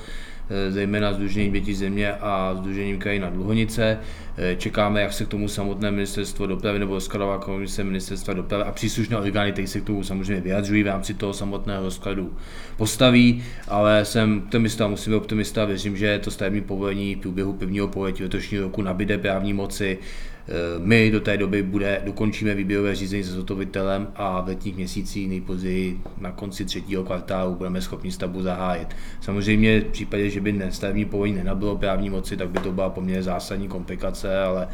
zejména 0.68 1.12
Združením 1.12 1.52
dětí 1.52 1.74
země 1.74 2.12
a 2.12 2.54
Združením 2.54 2.98
krajina 2.98 3.30
Dluhonice. 3.30 3.98
Eh, 4.36 4.56
čekáme, 4.56 5.02
jak 5.02 5.12
se 5.12 5.24
k 5.24 5.28
tomu 5.28 5.48
samotné 5.48 5.90
ministerstvo 5.90 6.46
dopravy 6.46 6.78
nebo 6.78 6.94
rozkladová 6.94 7.38
komise 7.38 7.84
ministerstva 7.84 8.34
dopravy 8.34 8.64
a 8.64 8.72
příslušné 8.72 9.18
orgány, 9.18 9.52
které 9.52 9.68
se 9.68 9.80
k 9.80 9.84
tomu 9.84 10.04
samozřejmě 10.04 10.40
vyjadřují 10.42 10.82
v 10.82 10.86
rámci 10.86 11.14
toho 11.14 11.34
samotného 11.34 11.84
rozkladu 11.84 12.36
postaví, 12.76 13.44
ale 13.68 14.04
jsem 14.04 14.38
optimista, 14.38 14.88
musím 14.88 15.12
být 15.12 15.16
optimista, 15.16 15.64
věřím, 15.64 15.96
že 15.96 16.18
to 16.18 16.30
stavební 16.30 16.60
povolení 16.60 17.14
v 17.14 17.18
průběhu 17.18 17.52
prvního 17.52 17.88
poletí 17.88 18.22
letošního 18.22 18.62
roku 18.64 18.82
nabíde 18.82 19.18
právní 19.18 19.52
moci, 19.52 19.98
Eh, 19.98 20.31
my 20.78 21.10
do 21.10 21.20
té 21.20 21.36
doby 21.36 21.62
bude, 21.62 22.02
dokončíme 22.04 22.54
výběrové 22.54 22.94
řízení 22.94 23.24
se 23.24 23.32
zotovitelem 23.32 24.08
a 24.16 24.40
v 24.40 24.48
letních 24.48 24.76
měsících 24.76 25.28
nejpozději 25.28 26.00
na 26.18 26.32
konci 26.32 26.64
třetího 26.64 27.04
kvartálu 27.04 27.54
budeme 27.54 27.80
schopni 27.80 28.12
stavbu 28.12 28.42
zahájit. 28.42 28.88
Samozřejmě 29.20 29.80
v 29.80 29.84
případě, 29.84 30.30
že 30.30 30.40
by 30.40 30.62
stavební 30.70 31.04
povolení 31.04 31.34
nenabylo 31.34 31.78
právní 31.78 32.10
moci, 32.10 32.36
tak 32.36 32.48
by 32.50 32.58
to 32.58 32.72
byla 32.72 32.90
poměrně 32.90 33.22
zásadní 33.22 33.68
komplikace, 33.68 34.42
ale 34.42 34.68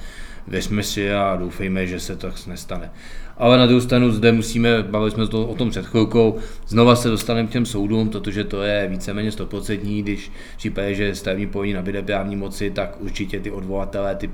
věřme 0.49 0.83
si 0.83 1.13
a 1.13 1.37
doufejme, 1.37 1.87
že 1.87 2.01
se 2.01 2.17
to 2.17 2.33
nestane. 2.47 2.91
Ale 3.39 3.59
na 3.59 3.67
druhou 3.67 3.81
stranu 3.81 4.11
zde 4.11 4.33
musíme, 4.33 4.83
bavili 4.83 5.11
jsme 5.11 5.27
to 5.27 5.47
o 5.47 5.55
tom 5.55 5.71
před 5.71 5.87
chvilkou, 5.87 6.39
znova 6.67 6.97
se 6.97 7.09
dostaneme 7.09 7.49
k 7.49 7.51
těm 7.51 7.67
soudům, 7.67 8.09
protože 8.09 8.45
to 8.45 8.63
je 8.63 8.89
víceméně 8.89 9.31
100%, 9.31 10.03
když 10.03 10.31
v 10.55 10.57
případě, 10.57 10.95
že 10.95 11.15
stavební 11.15 11.47
povolení 11.47 11.73
nabíde 11.73 12.03
právní 12.03 12.37
moci, 12.37 12.71
tak 12.71 13.01
určitě 13.01 13.41
ty 13.41 13.51
odvolatelé, 13.51 14.15
ty 14.15 14.31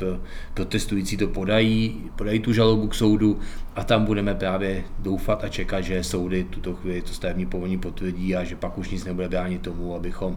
protestující 0.54 1.16
to 1.16 1.28
podají, 1.28 2.02
podají 2.16 2.40
tu 2.40 2.52
žalobu 2.52 2.88
k 2.88 2.94
soudu 2.94 3.38
a 3.76 3.84
tam 3.84 4.04
budeme 4.04 4.34
právě 4.34 4.84
doufat 4.98 5.44
a 5.44 5.48
čekat, 5.48 5.80
že 5.80 6.04
soudy 6.04 6.44
tuto 6.44 6.74
chvíli 6.74 7.02
to 7.02 7.12
stavební 7.12 7.46
povolení 7.46 7.78
potvrdí 7.78 8.36
a 8.36 8.44
že 8.44 8.56
pak 8.56 8.78
už 8.78 8.90
nic 8.90 9.04
nebude 9.04 9.28
bránit 9.28 9.62
tomu, 9.62 9.94
abychom 9.94 10.36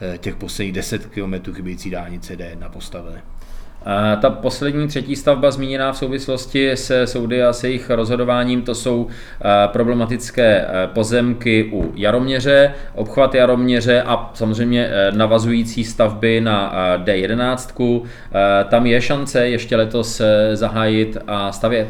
eh, 0.00 0.18
těch 0.18 0.36
posledních 0.36 0.74
10 0.74 1.06
km 1.06 1.52
chybějící 1.54 1.90
dálnice 1.90 2.36
D1 2.36 2.70
postavili. 2.70 3.20
Ta 4.20 4.30
poslední 4.30 4.88
třetí 4.88 5.16
stavba 5.16 5.50
zmíněná 5.50 5.92
v 5.92 5.96
souvislosti 5.96 6.76
se 6.76 7.06
soudy 7.06 7.42
a 7.42 7.52
se 7.52 7.68
jejich 7.68 7.90
rozhodováním, 7.90 8.62
to 8.62 8.74
jsou 8.74 9.06
problematické 9.66 10.66
pozemky 10.86 11.70
u 11.72 11.92
Jaroměře, 11.94 12.74
obchvat 12.94 13.34
Jaroměře 13.34 14.02
a 14.02 14.30
samozřejmě 14.34 14.90
navazující 15.10 15.84
stavby 15.84 16.40
na 16.40 16.74
D11. 17.04 18.02
Tam 18.68 18.86
je 18.86 19.00
šance 19.00 19.48
ještě 19.48 19.76
letos 19.76 20.22
zahájit 20.54 21.16
a 21.26 21.52
stavět? 21.52 21.88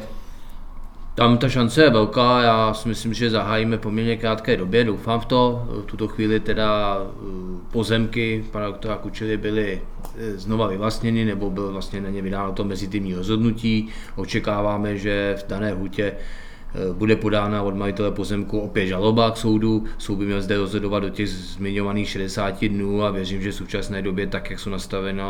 Tam 1.16 1.38
ta 1.38 1.48
šance 1.48 1.82
je 1.82 1.90
velká, 1.90 2.42
já 2.42 2.74
si 2.74 2.88
myslím, 2.88 3.14
že 3.14 3.30
zahájíme 3.30 3.78
poměrně 3.78 4.16
krátké 4.16 4.56
době, 4.56 4.84
doufám 4.84 5.20
v 5.20 5.24
to. 5.24 5.66
V 5.68 5.86
tuto 5.86 6.08
chvíli 6.08 6.40
teda 6.40 6.98
eh, 7.00 7.12
pozemky 7.72 8.44
pana 8.50 8.66
doktora 8.66 8.96
Kučely 8.96 9.36
byly 9.36 9.82
eh, 10.18 10.38
znova 10.38 10.66
vyvlastněny, 10.66 11.24
nebo 11.24 11.50
bylo 11.50 11.72
vlastně 11.72 12.00
na 12.00 12.10
ně 12.10 12.22
vydáno 12.22 12.52
to 12.52 12.64
mezitímní 12.64 13.14
rozhodnutí. 13.14 13.88
Očekáváme, 14.16 14.96
že 14.96 15.36
v 15.38 15.46
dané 15.48 15.72
hutě 15.72 16.12
bude 16.92 17.16
podána 17.16 17.62
od 17.62 17.74
majitele 17.74 18.10
pozemku 18.10 18.60
opět 18.60 18.86
žaloba 18.86 19.30
k 19.30 19.36
soudu. 19.36 19.84
Soud 19.98 20.16
by 20.16 20.26
měl 20.26 20.42
zde 20.42 20.56
rozhodovat 20.56 21.00
do 21.00 21.08
těch 21.08 21.28
zmiňovaných 21.28 22.08
60 22.08 22.64
dnů 22.64 23.04
a 23.04 23.10
věřím, 23.10 23.42
že 23.42 23.50
v 23.50 23.54
současné 23.54 24.02
době, 24.02 24.26
tak 24.26 24.50
jak 24.50 24.60
jsou 24.60 24.70
nastaveny 24.70 25.22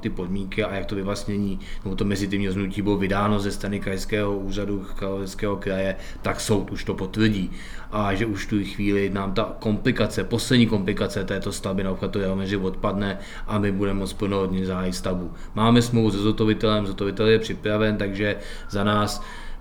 ty 0.00 0.10
podmínky 0.10 0.64
a 0.64 0.74
jak 0.74 0.86
to 0.86 0.94
vyvlastnění 0.94 1.60
nebo 1.84 1.96
to 1.96 2.04
mezitímní 2.04 2.46
rozhodnutí 2.46 2.82
bylo 2.82 2.96
vydáno 2.96 3.40
ze 3.40 3.50
strany 3.50 3.80
krajského 3.80 4.36
úřadu 4.38 4.86
Královského 4.96 5.56
kraje, 5.56 5.96
tak 6.22 6.40
soud 6.40 6.70
už 6.70 6.84
to 6.84 6.94
potvrdí. 6.94 7.50
A 7.92 8.14
že 8.14 8.26
už 8.26 8.46
tu 8.46 8.56
chvíli 8.64 9.10
nám 9.10 9.34
ta 9.34 9.52
komplikace, 9.58 10.24
poslední 10.24 10.66
komplikace 10.66 11.24
této 11.24 11.52
stavby 11.52 11.84
na 11.84 11.90
obchvatu 11.90 12.20
Jaromeři 12.20 12.56
odpadne 12.56 13.18
a 13.46 13.58
my 13.58 13.72
budeme 13.72 13.98
moct 13.98 14.12
plnohodně 14.12 14.66
zahájit 14.66 14.94
stavbu. 14.94 15.32
Máme 15.54 15.82
smlouvu 15.82 16.10
se 16.10 16.18
zotovitelem, 16.18 16.86
zotovitel 16.86 17.26
je 17.26 17.38
připraven, 17.38 17.96
takže 17.96 18.36
za 18.70 18.84
nás 18.84 19.22
Eh, 19.22 19.51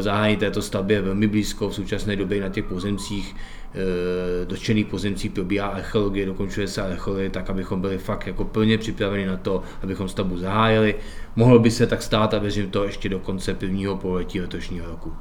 zahájení 0.00 0.36
této 0.36 0.62
stavby 0.62 0.94
je 0.94 1.02
velmi 1.02 1.26
blízko. 1.26 1.68
V 1.68 1.74
současné 1.74 2.16
době 2.16 2.40
na 2.40 2.48
těch 2.48 2.64
pozemcích 2.64 3.36
eh, 3.74 4.46
dotčených 4.46 4.86
pozemcích 4.86 5.30
probíhá 5.30 5.66
archeologie, 5.66 6.26
dokončuje 6.26 6.68
se 6.68 6.82
archeologie, 6.82 7.30
tak 7.30 7.50
abychom 7.50 7.80
byli 7.80 7.98
fakt 7.98 8.26
jako 8.26 8.44
plně 8.44 8.78
připraveni 8.78 9.26
na 9.26 9.36
to, 9.36 9.62
abychom 9.82 10.08
stavbu 10.08 10.38
zahájili. 10.38 10.94
Mohlo 11.36 11.58
by 11.58 11.70
se 11.70 11.86
tak 11.86 12.02
stát 12.02 12.34
a 12.34 12.38
věřím 12.38 12.70
to 12.70 12.84
ještě 12.84 13.08
do 13.08 13.18
konce 13.18 13.54
prvního 13.54 13.96
pololetí 13.96 14.40
letošního 14.40 14.86
roku. 14.86 15.12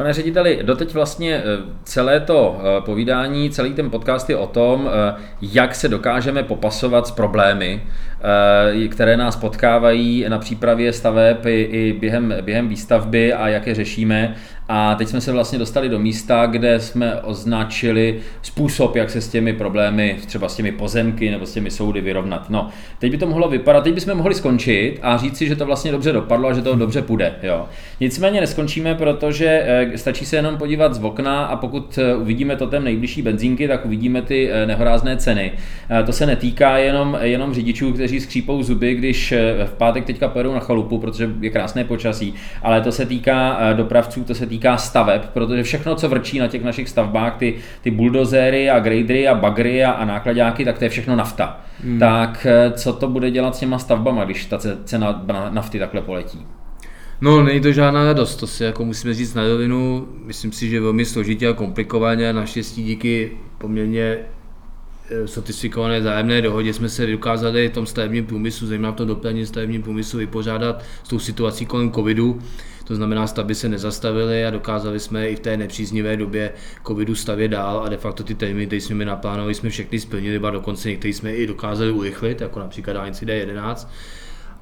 Pane 0.00 0.12
řediteli, 0.12 0.58
doteď 0.62 0.94
vlastně 0.94 1.34
eh, 1.34 1.42
celé 1.84 2.20
to 2.20 2.60
eh, 2.60 2.80
povídání, 2.80 3.50
celý 3.50 3.74
ten 3.74 3.90
podcast 3.90 4.30
je 4.30 4.36
o 4.36 4.46
tom, 4.46 4.88
eh, 4.88 5.14
jak 5.42 5.74
se 5.74 5.88
dokážeme 5.88 6.42
popasovat 6.42 7.06
s 7.06 7.10
problémy, 7.10 7.82
které 8.88 9.16
nás 9.16 9.36
potkávají 9.36 10.24
na 10.28 10.38
přípravě 10.38 10.92
staveb 10.92 11.46
i 11.46 11.96
během, 12.00 12.34
během 12.40 12.68
výstavby 12.68 13.32
a 13.32 13.48
jak 13.48 13.66
je 13.66 13.74
řešíme. 13.74 14.34
A 14.72 14.94
teď 14.94 15.08
jsme 15.08 15.20
se 15.20 15.32
vlastně 15.32 15.58
dostali 15.58 15.88
do 15.88 15.98
místa, 15.98 16.46
kde 16.46 16.80
jsme 16.80 17.20
označili 17.20 18.18
způsob, 18.42 18.96
jak 18.96 19.10
se 19.10 19.20
s 19.20 19.28
těmi 19.28 19.52
problémy, 19.52 20.16
třeba 20.26 20.48
s 20.48 20.56
těmi 20.56 20.72
pozemky 20.72 21.30
nebo 21.30 21.46
s 21.46 21.52
těmi 21.52 21.70
soudy 21.70 22.00
vyrovnat. 22.00 22.50
No, 22.50 22.68
teď 22.98 23.10
by 23.10 23.18
to 23.18 23.26
mohlo 23.26 23.48
vypadat, 23.48 23.84
teď 23.84 23.94
bychom 23.94 24.14
mohli 24.14 24.34
skončit 24.34 24.98
a 25.02 25.16
říct 25.16 25.36
si, 25.36 25.46
že 25.46 25.56
to 25.56 25.66
vlastně 25.66 25.92
dobře 25.92 26.12
dopadlo 26.12 26.48
a 26.48 26.52
že 26.52 26.62
to 26.62 26.76
dobře 26.76 27.02
půjde. 27.02 27.34
Jo. 27.42 27.66
Nicméně 28.00 28.40
neskončíme, 28.40 28.94
protože 28.94 29.62
eh, 29.64 29.98
stačí 29.98 30.26
se 30.26 30.36
jenom 30.36 30.56
podívat 30.56 30.94
z 30.94 31.04
okna 31.04 31.44
a 31.44 31.56
pokud 31.56 31.98
eh, 31.98 32.14
uvidíme 32.14 32.56
totem 32.56 32.84
nejbližší 32.84 33.22
benzínky, 33.22 33.68
tak 33.68 33.86
uvidíme 33.86 34.22
ty 34.22 34.50
eh, 34.50 34.66
nehorázné 34.66 35.16
ceny. 35.16 35.52
To 36.06 36.12
se 36.12 36.26
netýká 36.26 36.78
jenom, 36.78 37.18
jenom 37.20 37.54
řidičů, 37.54 37.92
kteří 37.92 38.09
skřípou 38.18 38.62
zuby, 38.62 38.94
když 38.94 39.34
v 39.64 39.72
pátek 39.72 40.04
teďka 40.04 40.28
pojedou 40.28 40.54
na 40.54 40.60
chalupu, 40.60 40.98
protože 40.98 41.30
je 41.40 41.50
krásné 41.50 41.84
počasí, 41.84 42.34
ale 42.62 42.80
to 42.80 42.92
se 42.92 43.06
týká 43.06 43.58
dopravců, 43.72 44.24
to 44.24 44.34
se 44.34 44.46
týká 44.46 44.76
staveb, 44.76 45.22
protože 45.32 45.62
všechno, 45.62 45.94
co 45.94 46.08
vrčí 46.08 46.38
na 46.38 46.48
těch 46.48 46.64
našich 46.64 46.88
stavbách, 46.88 47.36
ty, 47.36 47.54
ty 47.82 47.90
buldozery 47.90 48.70
a 48.70 48.78
gradery 48.78 49.28
a 49.28 49.34
bagry 49.34 49.84
a, 49.84 49.90
a 49.90 50.04
nákladáky, 50.04 50.64
tak 50.64 50.78
to 50.78 50.84
je 50.84 50.90
všechno 50.90 51.16
nafta. 51.16 51.60
Hmm. 51.84 51.98
Tak 51.98 52.46
eh, 52.50 52.72
co 52.76 52.92
to 52.92 53.08
bude 53.08 53.30
dělat 53.30 53.56
s 53.56 53.58
těma 53.58 53.78
stavbama, 53.78 54.24
když 54.24 54.44
ta 54.44 54.58
cena 54.84 55.24
nafty 55.50 55.78
takhle 55.78 56.00
poletí? 56.00 56.46
No, 57.20 57.42
není 57.42 57.60
to 57.60 57.72
žádná 57.72 58.04
radost, 58.04 58.36
to 58.36 58.46
si 58.46 58.64
jako 58.64 58.84
musíme 58.84 59.14
říct 59.14 59.34
na 59.34 59.48
rovinu. 59.48 60.08
Myslím 60.24 60.52
si, 60.52 60.68
že 60.68 60.80
velmi 60.80 61.04
složitě 61.04 61.48
a 61.48 61.52
komplikovaně. 61.52 62.32
Naštěstí 62.32 62.84
díky 62.84 63.30
poměrně 63.58 64.02
eh, 64.02 64.39
sofistikované 65.24 66.02
zájemné 66.02 66.42
dohodě 66.42 66.72
jsme 66.72 66.88
se 66.88 67.06
dokázali 67.06 67.68
v 67.68 67.72
tom 67.72 67.86
stavebním 67.86 68.26
průmyslu, 68.26 68.66
zejména 68.66 68.92
v 68.92 68.96
tom 68.96 69.06
dopravním 69.06 69.46
stavebním 69.46 69.82
průmyslu, 69.82 70.18
vypořádat 70.18 70.82
s 71.04 71.08
tou 71.08 71.18
situací 71.18 71.66
kolem 71.66 71.92
covidu. 71.92 72.38
To 72.84 72.96
znamená, 72.96 73.26
stavby 73.26 73.54
se 73.54 73.68
nezastavily 73.68 74.44
a 74.46 74.50
dokázali 74.50 75.00
jsme 75.00 75.28
i 75.28 75.36
v 75.36 75.40
té 75.40 75.56
nepříznivé 75.56 76.16
době 76.16 76.52
covidu 76.86 77.14
stavět 77.14 77.48
dál 77.48 77.82
a 77.84 77.88
de 77.88 77.96
facto 77.96 78.22
ty 78.22 78.34
termíny, 78.34 78.66
které 78.66 78.80
jsme 78.80 78.94
mi 78.94 79.04
naplánovali, 79.04 79.54
jsme 79.54 79.70
všechny 79.70 80.00
splnili, 80.00 80.38
a 80.38 80.50
dokonce 80.50 80.88
některý 80.88 81.12
jsme 81.12 81.32
i 81.32 81.46
dokázali 81.46 81.90
urychlit, 81.90 82.40
jako 82.40 82.58
například 82.58 82.92
dálnici 82.92 83.26
D11. 83.26 83.88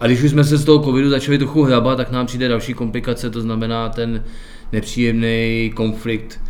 A 0.00 0.07
když 0.07 0.23
už 0.23 0.31
jsme 0.31 0.45
se 0.45 0.57
z 0.57 0.64
toho 0.64 0.85
covidu 0.85 1.11
začali 1.11 1.38
trochu 1.38 1.62
hrabat, 1.62 1.97
tak 1.97 2.11
nám 2.11 2.26
přijde 2.26 2.49
další 2.49 2.75
komplikace, 2.75 3.31
to 3.31 3.40
znamená 3.40 3.88
ten 3.88 4.25
nepříjemný 4.73 5.73
konflikt, 5.75 6.40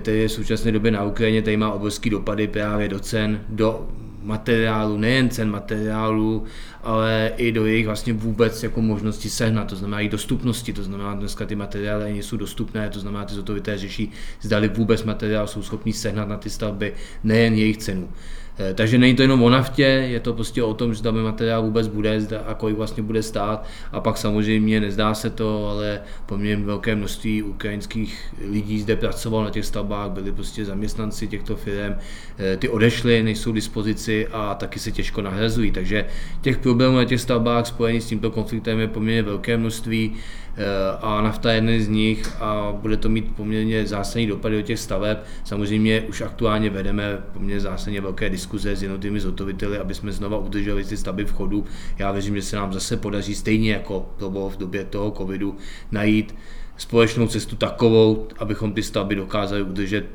který 0.00 0.20
je 0.20 0.28
v 0.28 0.32
současné 0.32 0.72
době 0.72 0.90
na 0.90 1.04
Ukrajině, 1.04 1.42
tady 1.42 1.56
má 1.56 1.72
obrovský 1.72 2.10
dopady 2.10 2.48
právě 2.48 2.88
do 2.88 3.00
cen, 3.00 3.40
do 3.48 3.88
materiálu, 4.22 4.98
nejen 4.98 5.28
cen 5.28 5.50
materiálu, 5.50 6.44
ale 6.82 7.32
i 7.36 7.52
do 7.52 7.66
jejich 7.66 7.86
vlastně 7.86 8.12
vůbec 8.12 8.62
jako 8.62 8.82
možnosti 8.82 9.30
sehnat, 9.30 9.68
to 9.68 9.76
znamená 9.76 10.00
i 10.00 10.08
dostupnosti, 10.08 10.72
to 10.72 10.82
znamená 10.82 11.14
dneska 11.14 11.46
ty 11.46 11.56
materiály 11.56 12.12
nejsou 12.12 12.36
dostupné, 12.36 12.90
to 12.90 13.00
znamená 13.00 13.24
ty 13.24 13.34
zotovité 13.34 13.78
řeší, 13.78 14.10
zdali 14.40 14.68
vůbec 14.68 15.04
materiál 15.04 15.46
jsou 15.46 15.62
schopni 15.62 15.92
sehnat 15.92 16.28
na 16.28 16.36
ty 16.36 16.50
stavby, 16.50 16.94
nejen 17.24 17.54
jejich 17.54 17.76
cenu. 17.76 18.08
Eh, 18.58 18.74
takže 18.74 18.98
není 18.98 19.14
to 19.14 19.22
jenom 19.22 19.42
o 19.42 19.50
naftě, 19.50 19.82
je 19.82 20.20
to 20.20 20.32
prostě 20.32 20.62
o 20.62 20.74
tom, 20.74 20.94
že 20.94 21.02
tam 21.02 21.22
materiál 21.22 21.62
vůbec 21.62 21.88
bude 21.88 22.20
a 22.46 22.54
kolik 22.54 22.76
vlastně 22.76 23.02
bude 23.02 23.22
stát. 23.22 23.66
A 23.92 24.00
pak 24.00 24.18
samozřejmě 24.18 24.80
nezdá 24.80 25.14
se 25.14 25.30
to, 25.30 25.68
ale 25.68 26.00
poměrně 26.26 26.64
velké 26.64 26.94
množství 26.94 27.42
ukrajinských 27.42 28.34
lidí 28.50 28.80
zde 28.80 28.96
pracovalo 28.96 29.44
na 29.44 29.50
těch 29.50 29.66
stavbách, 29.66 30.10
byli 30.10 30.32
prostě 30.32 30.64
zaměstnanci 30.64 31.28
těchto 31.28 31.56
firm, 31.56 31.94
eh, 32.38 32.56
ty 32.56 32.68
odešly, 32.68 33.22
nejsou 33.22 33.52
k 33.52 33.54
dispozici 33.54 34.26
a 34.32 34.54
taky 34.54 34.78
se 34.78 34.92
těžko 34.92 35.22
nahrazují. 35.22 35.70
Takže 35.70 36.06
těch 36.40 36.58
problémů 36.58 36.96
na 36.96 37.04
těch 37.04 37.20
stavbách 37.20 37.66
spojených 37.66 38.02
s 38.02 38.06
tímto 38.06 38.30
konfliktem 38.30 38.80
je 38.80 38.88
poměrně 38.88 39.22
velké 39.22 39.56
množství. 39.56 40.16
Eh, 40.58 40.98
a 41.00 41.20
nafta 41.20 41.50
je 41.50 41.56
jeden 41.56 41.80
z 41.80 41.88
nich 41.88 42.42
a 42.42 42.72
bude 42.72 42.96
to 42.96 43.08
mít 43.08 43.36
poměrně 43.36 43.86
zásadní 43.86 44.26
dopady 44.26 44.56
do 44.56 44.62
těch 44.62 44.78
staveb. 44.78 45.18
Samozřejmě 45.44 46.00
už 46.00 46.20
aktuálně 46.20 46.70
vedeme 46.70 47.18
poměrně 47.32 47.60
zásadně 47.60 48.00
velké 48.00 48.30
diskuze 48.30 48.76
s 48.76 48.82
jednotlivými 48.82 49.20
zhotoviteli, 49.20 49.78
aby 49.78 49.94
jsme 49.94 50.12
znova 50.12 50.38
udrželi 50.38 50.84
ty 50.84 50.96
stavby 50.96 51.24
v 51.24 51.32
chodu. 51.32 51.64
Já 51.98 52.12
věřím, 52.12 52.36
že 52.36 52.42
se 52.42 52.56
nám 52.56 52.72
zase 52.72 52.96
podaří 52.96 53.34
stejně 53.34 53.72
jako 53.72 54.10
to 54.16 54.30
bylo 54.30 54.50
v 54.50 54.56
době 54.56 54.84
toho 54.84 55.10
covidu 55.10 55.56
najít 55.90 56.34
společnou 56.76 57.26
cestu 57.26 57.56
takovou, 57.56 58.28
abychom 58.38 58.72
ty 58.72 58.82
stavby 58.82 59.14
dokázali 59.14 59.62
udržet 59.62 60.06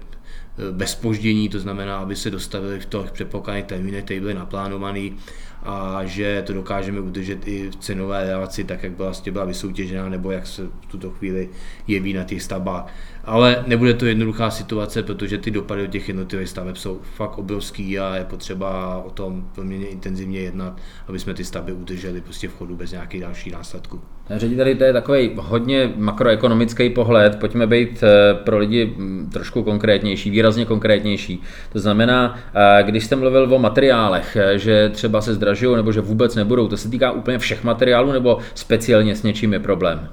bez 0.71 0.95
poždění, 0.95 1.49
to 1.49 1.59
znamená, 1.59 1.97
aby 1.97 2.15
se 2.15 2.31
dostavili 2.31 2.79
v 2.79 2.85
těch 2.85 3.11
předpokládaných 3.11 3.65
termínech, 3.65 4.03
které 4.03 4.19
byly 4.19 4.33
naplánovaný 4.33 5.15
a 5.63 6.01
že 6.05 6.43
to 6.45 6.53
dokážeme 6.53 6.99
udržet 6.99 7.47
i 7.47 7.69
v 7.69 7.75
cenové 7.75 8.23
relaci, 8.23 8.63
tak 8.63 8.83
jak 8.83 8.91
byla, 8.91 9.07
vlastně 9.07 9.31
byla 9.31 9.45
vysoutěžená, 9.45 10.09
nebo 10.09 10.31
jak 10.31 10.47
se 10.47 10.63
v 10.63 10.85
tuto 10.87 11.09
chvíli 11.09 11.49
jeví 11.87 12.13
na 12.13 12.23
těch 12.23 12.41
stavbách. 12.41 12.87
Ale 13.25 13.63
nebude 13.67 13.93
to 13.93 14.05
jednoduchá 14.05 14.49
situace, 14.49 15.03
protože 15.03 15.37
ty 15.37 15.51
dopady 15.51 15.81
do 15.81 15.87
těch 15.87 16.07
jednotlivých 16.07 16.49
staveb 16.49 16.77
jsou 16.77 16.99
fakt 17.15 17.37
obrovský 17.37 17.99
a 17.99 18.15
je 18.15 18.23
potřeba 18.23 18.97
o 19.05 19.09
tom 19.09 19.49
poměrně 19.55 19.87
intenzivně 19.87 20.39
jednat, 20.39 20.77
aby 21.07 21.19
jsme 21.19 21.33
ty 21.33 21.43
stavby 21.43 21.73
udrželi 21.73 22.21
prostě 22.21 22.47
v 22.47 22.53
chodu 22.53 22.75
bez 22.75 22.91
nějakých 22.91 23.21
dalších 23.21 23.53
následků. 23.53 24.01
Řediteli, 24.29 24.75
to 24.75 24.83
je 24.83 24.93
takový 24.93 25.31
hodně 25.35 25.93
makroekonomický 25.95 26.89
pohled. 26.89 27.35
Pojďme 27.39 27.67
být 27.67 28.03
eh, 28.03 28.33
pro 28.33 28.57
lidi 28.57 28.93
hm, 28.97 29.29
trošku 29.33 29.63
konkrétnější, 29.63 30.29
výrazně 30.29 30.65
konkrétnější. 30.65 31.41
To 31.73 31.79
znamená, 31.79 32.39
eh, 32.53 32.83
když 32.83 33.05
jste 33.05 33.15
mluvil 33.15 33.53
o 33.53 33.59
materiálech, 33.59 34.35
eh, 34.35 34.59
že 34.59 34.89
třeba 34.89 35.21
se 35.21 35.33
zdražují 35.33 35.75
nebo 35.75 35.91
že 35.91 36.01
vůbec 36.01 36.35
nebudou, 36.35 36.67
to 36.67 36.77
se 36.77 36.89
týká 36.89 37.11
úplně 37.11 37.37
všech 37.37 37.63
materiálů 37.63 38.11
nebo 38.11 38.37
speciálně 38.55 39.15
s 39.15 39.23
něčím 39.23 39.53
je 39.53 39.59
problém? 39.59 40.09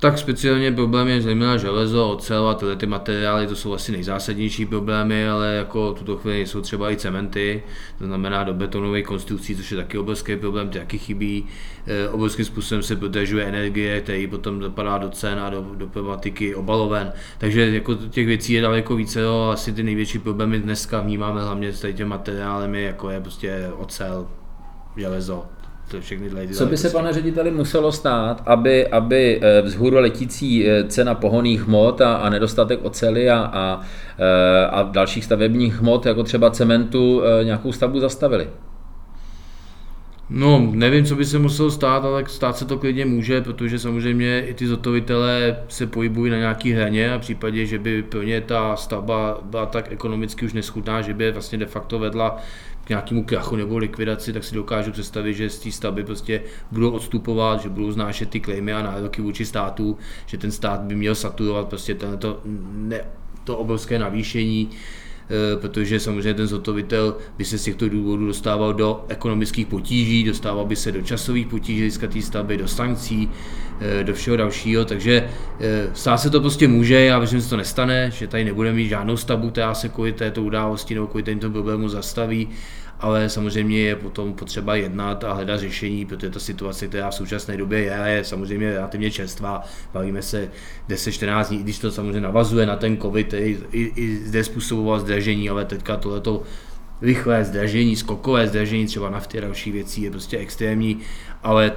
Tak 0.00 0.18
speciálně 0.18 0.72
problém 0.72 1.08
je 1.08 1.22
zejména 1.22 1.56
železo, 1.56 2.10
ocel 2.10 2.48
a 2.48 2.54
tyhle 2.54 2.76
ty 2.76 2.86
materiály, 2.86 3.46
to 3.46 3.56
jsou 3.56 3.74
asi 3.74 3.92
nejzásadnější 3.92 4.66
problémy, 4.66 5.28
ale 5.28 5.54
jako 5.54 5.92
tuto 5.92 6.16
chvíli 6.16 6.46
jsou 6.46 6.60
třeba 6.60 6.90
i 6.90 6.96
cementy, 6.96 7.62
to 7.98 8.06
znamená 8.06 8.44
do 8.44 8.54
betonových 8.54 9.06
konstrukcí, 9.06 9.56
což 9.56 9.70
je 9.70 9.76
taky 9.76 9.98
obrovský 9.98 10.36
problém, 10.36 10.68
ty 10.68 10.78
taky 10.78 10.98
chybí. 10.98 11.46
E, 11.86 12.08
obrovským 12.08 12.44
způsobem 12.44 12.82
se 12.82 12.96
protažuje 12.96 13.44
energie, 13.44 14.00
který 14.00 14.26
potom 14.26 14.58
dopadá 14.58 14.98
do 14.98 15.08
cen 15.08 15.40
a 15.40 15.50
do, 15.50 15.66
do 15.74 15.86
problematiky 15.86 16.54
obaloven. 16.54 17.12
Takže 17.38 17.74
jako 17.74 17.94
těch 17.94 18.26
věcí 18.26 18.52
je 18.52 18.62
daleko 18.62 18.96
více, 18.96 19.26
ale 19.26 19.52
asi 19.52 19.72
ty 19.72 19.82
největší 19.82 20.18
problémy 20.18 20.58
dneska 20.58 21.00
vnímáme 21.00 21.42
hlavně 21.42 21.72
s 21.72 21.92
těmi 21.92 22.08
materiály, 22.08 22.82
jako 22.82 23.10
je 23.10 23.20
prostě 23.20 23.70
ocel, 23.78 24.28
železo, 24.96 25.46
to 25.90 26.00
všechny 26.00 26.28
tyhle 26.28 26.48
Co 26.48 26.66
by 26.66 26.76
se, 26.76 26.90
pane 26.90 27.12
řediteli, 27.12 27.50
muselo 27.50 27.92
stát, 27.92 28.42
aby, 28.46 28.86
aby 28.86 29.40
eh, 29.42 29.62
vzhůru 29.62 29.96
letící 29.96 30.68
eh, 30.68 30.84
cena 30.84 31.14
pohoných 31.14 31.62
hmot 31.62 32.00
a, 32.00 32.14
a 32.14 32.28
nedostatek 32.28 32.84
ocely 32.84 33.30
a, 33.30 33.38
a, 33.38 33.80
eh, 34.18 34.66
a 34.66 34.82
dalších 34.82 35.24
stavebních 35.24 35.80
hmot, 35.80 36.06
jako 36.06 36.22
třeba 36.22 36.50
cementu, 36.50 37.22
nějakou 37.42 37.72
stavbu 37.72 38.00
zastavili? 38.00 38.48
No, 40.30 40.70
nevím, 40.72 41.04
co 41.04 41.16
by 41.16 41.24
se 41.24 41.38
muselo 41.38 41.70
stát, 41.70 42.04
ale 42.04 42.24
stát 42.26 42.56
se 42.56 42.64
to 42.64 42.78
klidně 42.78 43.06
může, 43.06 43.40
protože 43.40 43.78
samozřejmě 43.78 44.46
i 44.46 44.54
ty 44.54 44.66
zotovitelé 44.66 45.56
se 45.68 45.86
pohybují 45.86 46.30
na 46.30 46.38
nějaký 46.38 46.72
hraně 46.72 47.12
a 47.12 47.18
v 47.18 47.20
případě, 47.20 47.66
že 47.66 47.78
by 47.78 48.02
pro 48.02 48.22
ně 48.22 48.40
ta 48.40 48.76
stavba 48.76 49.40
byla 49.42 49.66
tak 49.66 49.92
ekonomicky 49.92 50.46
už 50.46 50.52
neschudná, 50.52 51.02
že 51.02 51.14
by 51.14 51.24
je 51.24 51.32
vlastně 51.32 51.58
de 51.58 51.66
facto 51.66 51.98
vedla 51.98 52.36
k 52.84 52.88
nějakému 52.88 53.24
krachu 53.24 53.56
nebo 53.56 53.78
likvidaci, 53.78 54.32
tak 54.32 54.44
si 54.44 54.54
dokážu 54.54 54.92
představit, 54.92 55.34
že 55.34 55.50
z 55.50 55.58
té 55.58 55.72
stavby 55.72 56.04
prostě 56.04 56.42
budou 56.72 56.90
odstupovat, 56.90 57.62
že 57.62 57.68
budou 57.68 57.90
znášet 57.92 58.30
ty 58.30 58.40
klejmy 58.40 58.72
a 58.72 58.82
nároky 58.82 59.22
vůči 59.22 59.44
státu, 59.44 59.98
že 60.26 60.38
ten 60.38 60.50
stát 60.50 60.80
by 60.80 60.94
měl 60.94 61.14
saturovat 61.14 61.68
prostě 61.68 61.94
to, 61.94 62.40
ne, 62.72 63.00
to 63.44 63.56
obrovské 63.56 63.98
navýšení 63.98 64.70
protože 65.60 66.00
samozřejmě 66.00 66.34
ten 66.34 66.46
zhotovitel 66.46 67.16
by 67.38 67.44
se 67.44 67.58
z 67.58 67.64
těchto 67.64 67.88
důvodů 67.88 68.26
dostával 68.26 68.74
do 68.74 69.04
ekonomických 69.08 69.66
potíží, 69.66 70.24
dostával 70.24 70.64
by 70.64 70.76
se 70.76 70.92
do 70.92 71.02
časových 71.02 71.46
potíží 71.46 71.80
získat 71.80 72.10
té 72.10 72.22
stavby, 72.22 72.56
do 72.56 72.68
sankcí, 72.68 73.30
eh, 73.80 74.04
do 74.04 74.14
všeho 74.14 74.36
dalšího, 74.36 74.84
takže 74.84 75.28
eh, 75.60 75.90
stát 75.94 76.18
se 76.18 76.30
to 76.30 76.40
prostě 76.40 76.68
může, 76.68 77.00
já 77.00 77.18
věřím, 77.18 77.38
že 77.38 77.44
se 77.44 77.50
to 77.50 77.56
nestane, 77.56 78.10
že 78.10 78.26
tady 78.26 78.44
nebudeme 78.44 78.76
mít 78.76 78.88
žádnou 78.88 79.16
stavbu, 79.16 79.50
která 79.50 79.74
se 79.74 79.88
kvůli 79.88 80.12
této 80.12 80.42
události 80.42 80.94
nebo 80.94 81.06
kvůli 81.06 81.22
tento 81.22 81.50
problému 81.50 81.88
zastaví, 81.88 82.48
ale 83.00 83.28
samozřejmě 83.28 83.80
je 83.80 83.96
potom 83.96 84.34
potřeba 84.34 84.74
jednat 84.74 85.24
a 85.24 85.32
hledat 85.32 85.60
řešení, 85.60 86.06
protože 86.06 86.30
ta 86.30 86.40
situace, 86.40 86.88
která 86.88 87.10
v 87.10 87.14
současné 87.14 87.56
době 87.56 87.78
je, 87.78 88.02
je 88.06 88.24
samozřejmě 88.24 88.72
relativně 88.72 89.10
čerstvá. 89.10 89.62
Bavíme 89.92 90.22
se 90.22 90.50
10-14 90.88 91.48
dní, 91.48 91.60
i 91.60 91.62
když 91.62 91.78
to 91.78 91.90
samozřejmě 91.90 92.20
navazuje 92.20 92.66
na 92.66 92.76
ten 92.76 92.98
COVID, 92.98 93.26
který 93.26 93.58
i, 93.72 93.92
i 93.96 94.16
zde 94.16 94.44
způsoboval 94.44 95.00
zdražení, 95.00 95.50
ale 95.50 95.64
teďka 95.64 95.96
tohleto 95.96 96.42
rychlé 97.02 97.44
zdražení, 97.44 97.96
skokové 97.96 98.48
zdražení 98.48 98.86
třeba 98.86 99.10
nafty 99.10 99.38
a 99.38 99.40
další 99.40 99.72
věcí 99.72 100.02
je 100.02 100.10
prostě 100.10 100.38
extrémní, 100.38 100.98
ale 101.42 101.72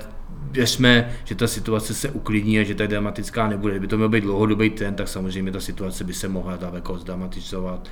věřme, 0.51 1.11
že 1.23 1.35
ta 1.35 1.47
situace 1.47 1.93
se 1.93 2.09
uklidní 2.09 2.59
a 2.59 2.63
že 2.63 2.75
tak 2.75 2.87
dramatická 2.87 3.47
nebude. 3.47 3.73
Kdyby 3.73 3.87
to 3.87 3.97
měl 3.97 4.09
být 4.09 4.23
dlouhodobý 4.23 4.69
trend, 4.69 4.95
tak 4.95 5.07
samozřejmě 5.07 5.51
ta 5.51 5.59
situace 5.59 6.03
by 6.03 6.13
se 6.13 6.27
mohla 6.27 6.57
daleko 6.57 6.97
zdramatizovat 6.97 7.89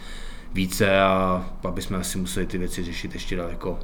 více 0.54 1.00
a 1.00 1.46
pak 1.62 1.74
bychom 1.74 1.98
asi 1.98 2.18
museli 2.18 2.46
ty 2.46 2.58
věci 2.58 2.84
řešit 2.84 3.14
ještě 3.14 3.36
daleko 3.36 3.80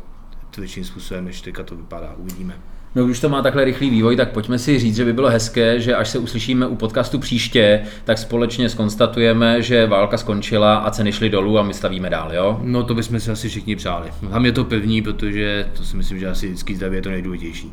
tvrdším 0.51 0.83
způsobem, 0.83 1.25
než 1.25 1.41
teďka 1.41 1.63
to 1.63 1.75
vypadá. 1.75 2.13
Uvidíme. 2.17 2.55
No 2.95 3.05
když 3.05 3.19
to 3.19 3.29
má 3.29 3.41
takhle 3.41 3.65
rychlý 3.65 3.89
vývoj, 3.89 4.15
tak 4.15 4.31
pojďme 4.31 4.59
si 4.59 4.79
říct, 4.79 4.95
že 4.95 5.05
by 5.05 5.13
bylo 5.13 5.29
hezké, 5.29 5.79
že 5.79 5.95
až 5.95 6.09
se 6.09 6.19
uslyšíme 6.19 6.67
u 6.67 6.75
podcastu 6.75 7.19
příště, 7.19 7.83
tak 8.03 8.17
společně 8.17 8.69
skonstatujeme, 8.69 9.61
že 9.61 9.87
válka 9.87 10.17
skončila 10.17 10.75
a 10.77 10.91
ceny 10.91 11.11
šly 11.11 11.29
dolů 11.29 11.59
a 11.59 11.63
my 11.63 11.73
stavíme 11.73 12.09
dál, 12.09 12.33
jo? 12.33 12.59
No 12.63 12.83
to 12.83 12.93
bychom 12.93 13.19
si 13.19 13.31
asi 13.31 13.49
všichni 13.49 13.75
přáli. 13.75 14.11
Hlavně 14.21 14.51
to 14.51 14.63
pevní, 14.63 15.01
protože 15.01 15.67
to 15.77 15.83
si 15.83 15.97
myslím, 15.97 16.19
že 16.19 16.27
asi 16.27 16.47
vždycky 16.47 16.75
zdraví 16.75 16.95
je 16.95 17.01
to 17.01 17.09
nejdůležitější. 17.09 17.71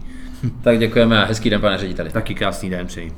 tak 0.63 0.79
děkujeme 0.79 1.23
a 1.23 1.27
hezký 1.27 1.51
den, 1.51 1.61
pane 1.61 1.79
řediteli. 1.79 2.11
Taky 2.11 2.35
krásný 2.35 2.71
den 2.71 2.87
přeji. 2.87 3.13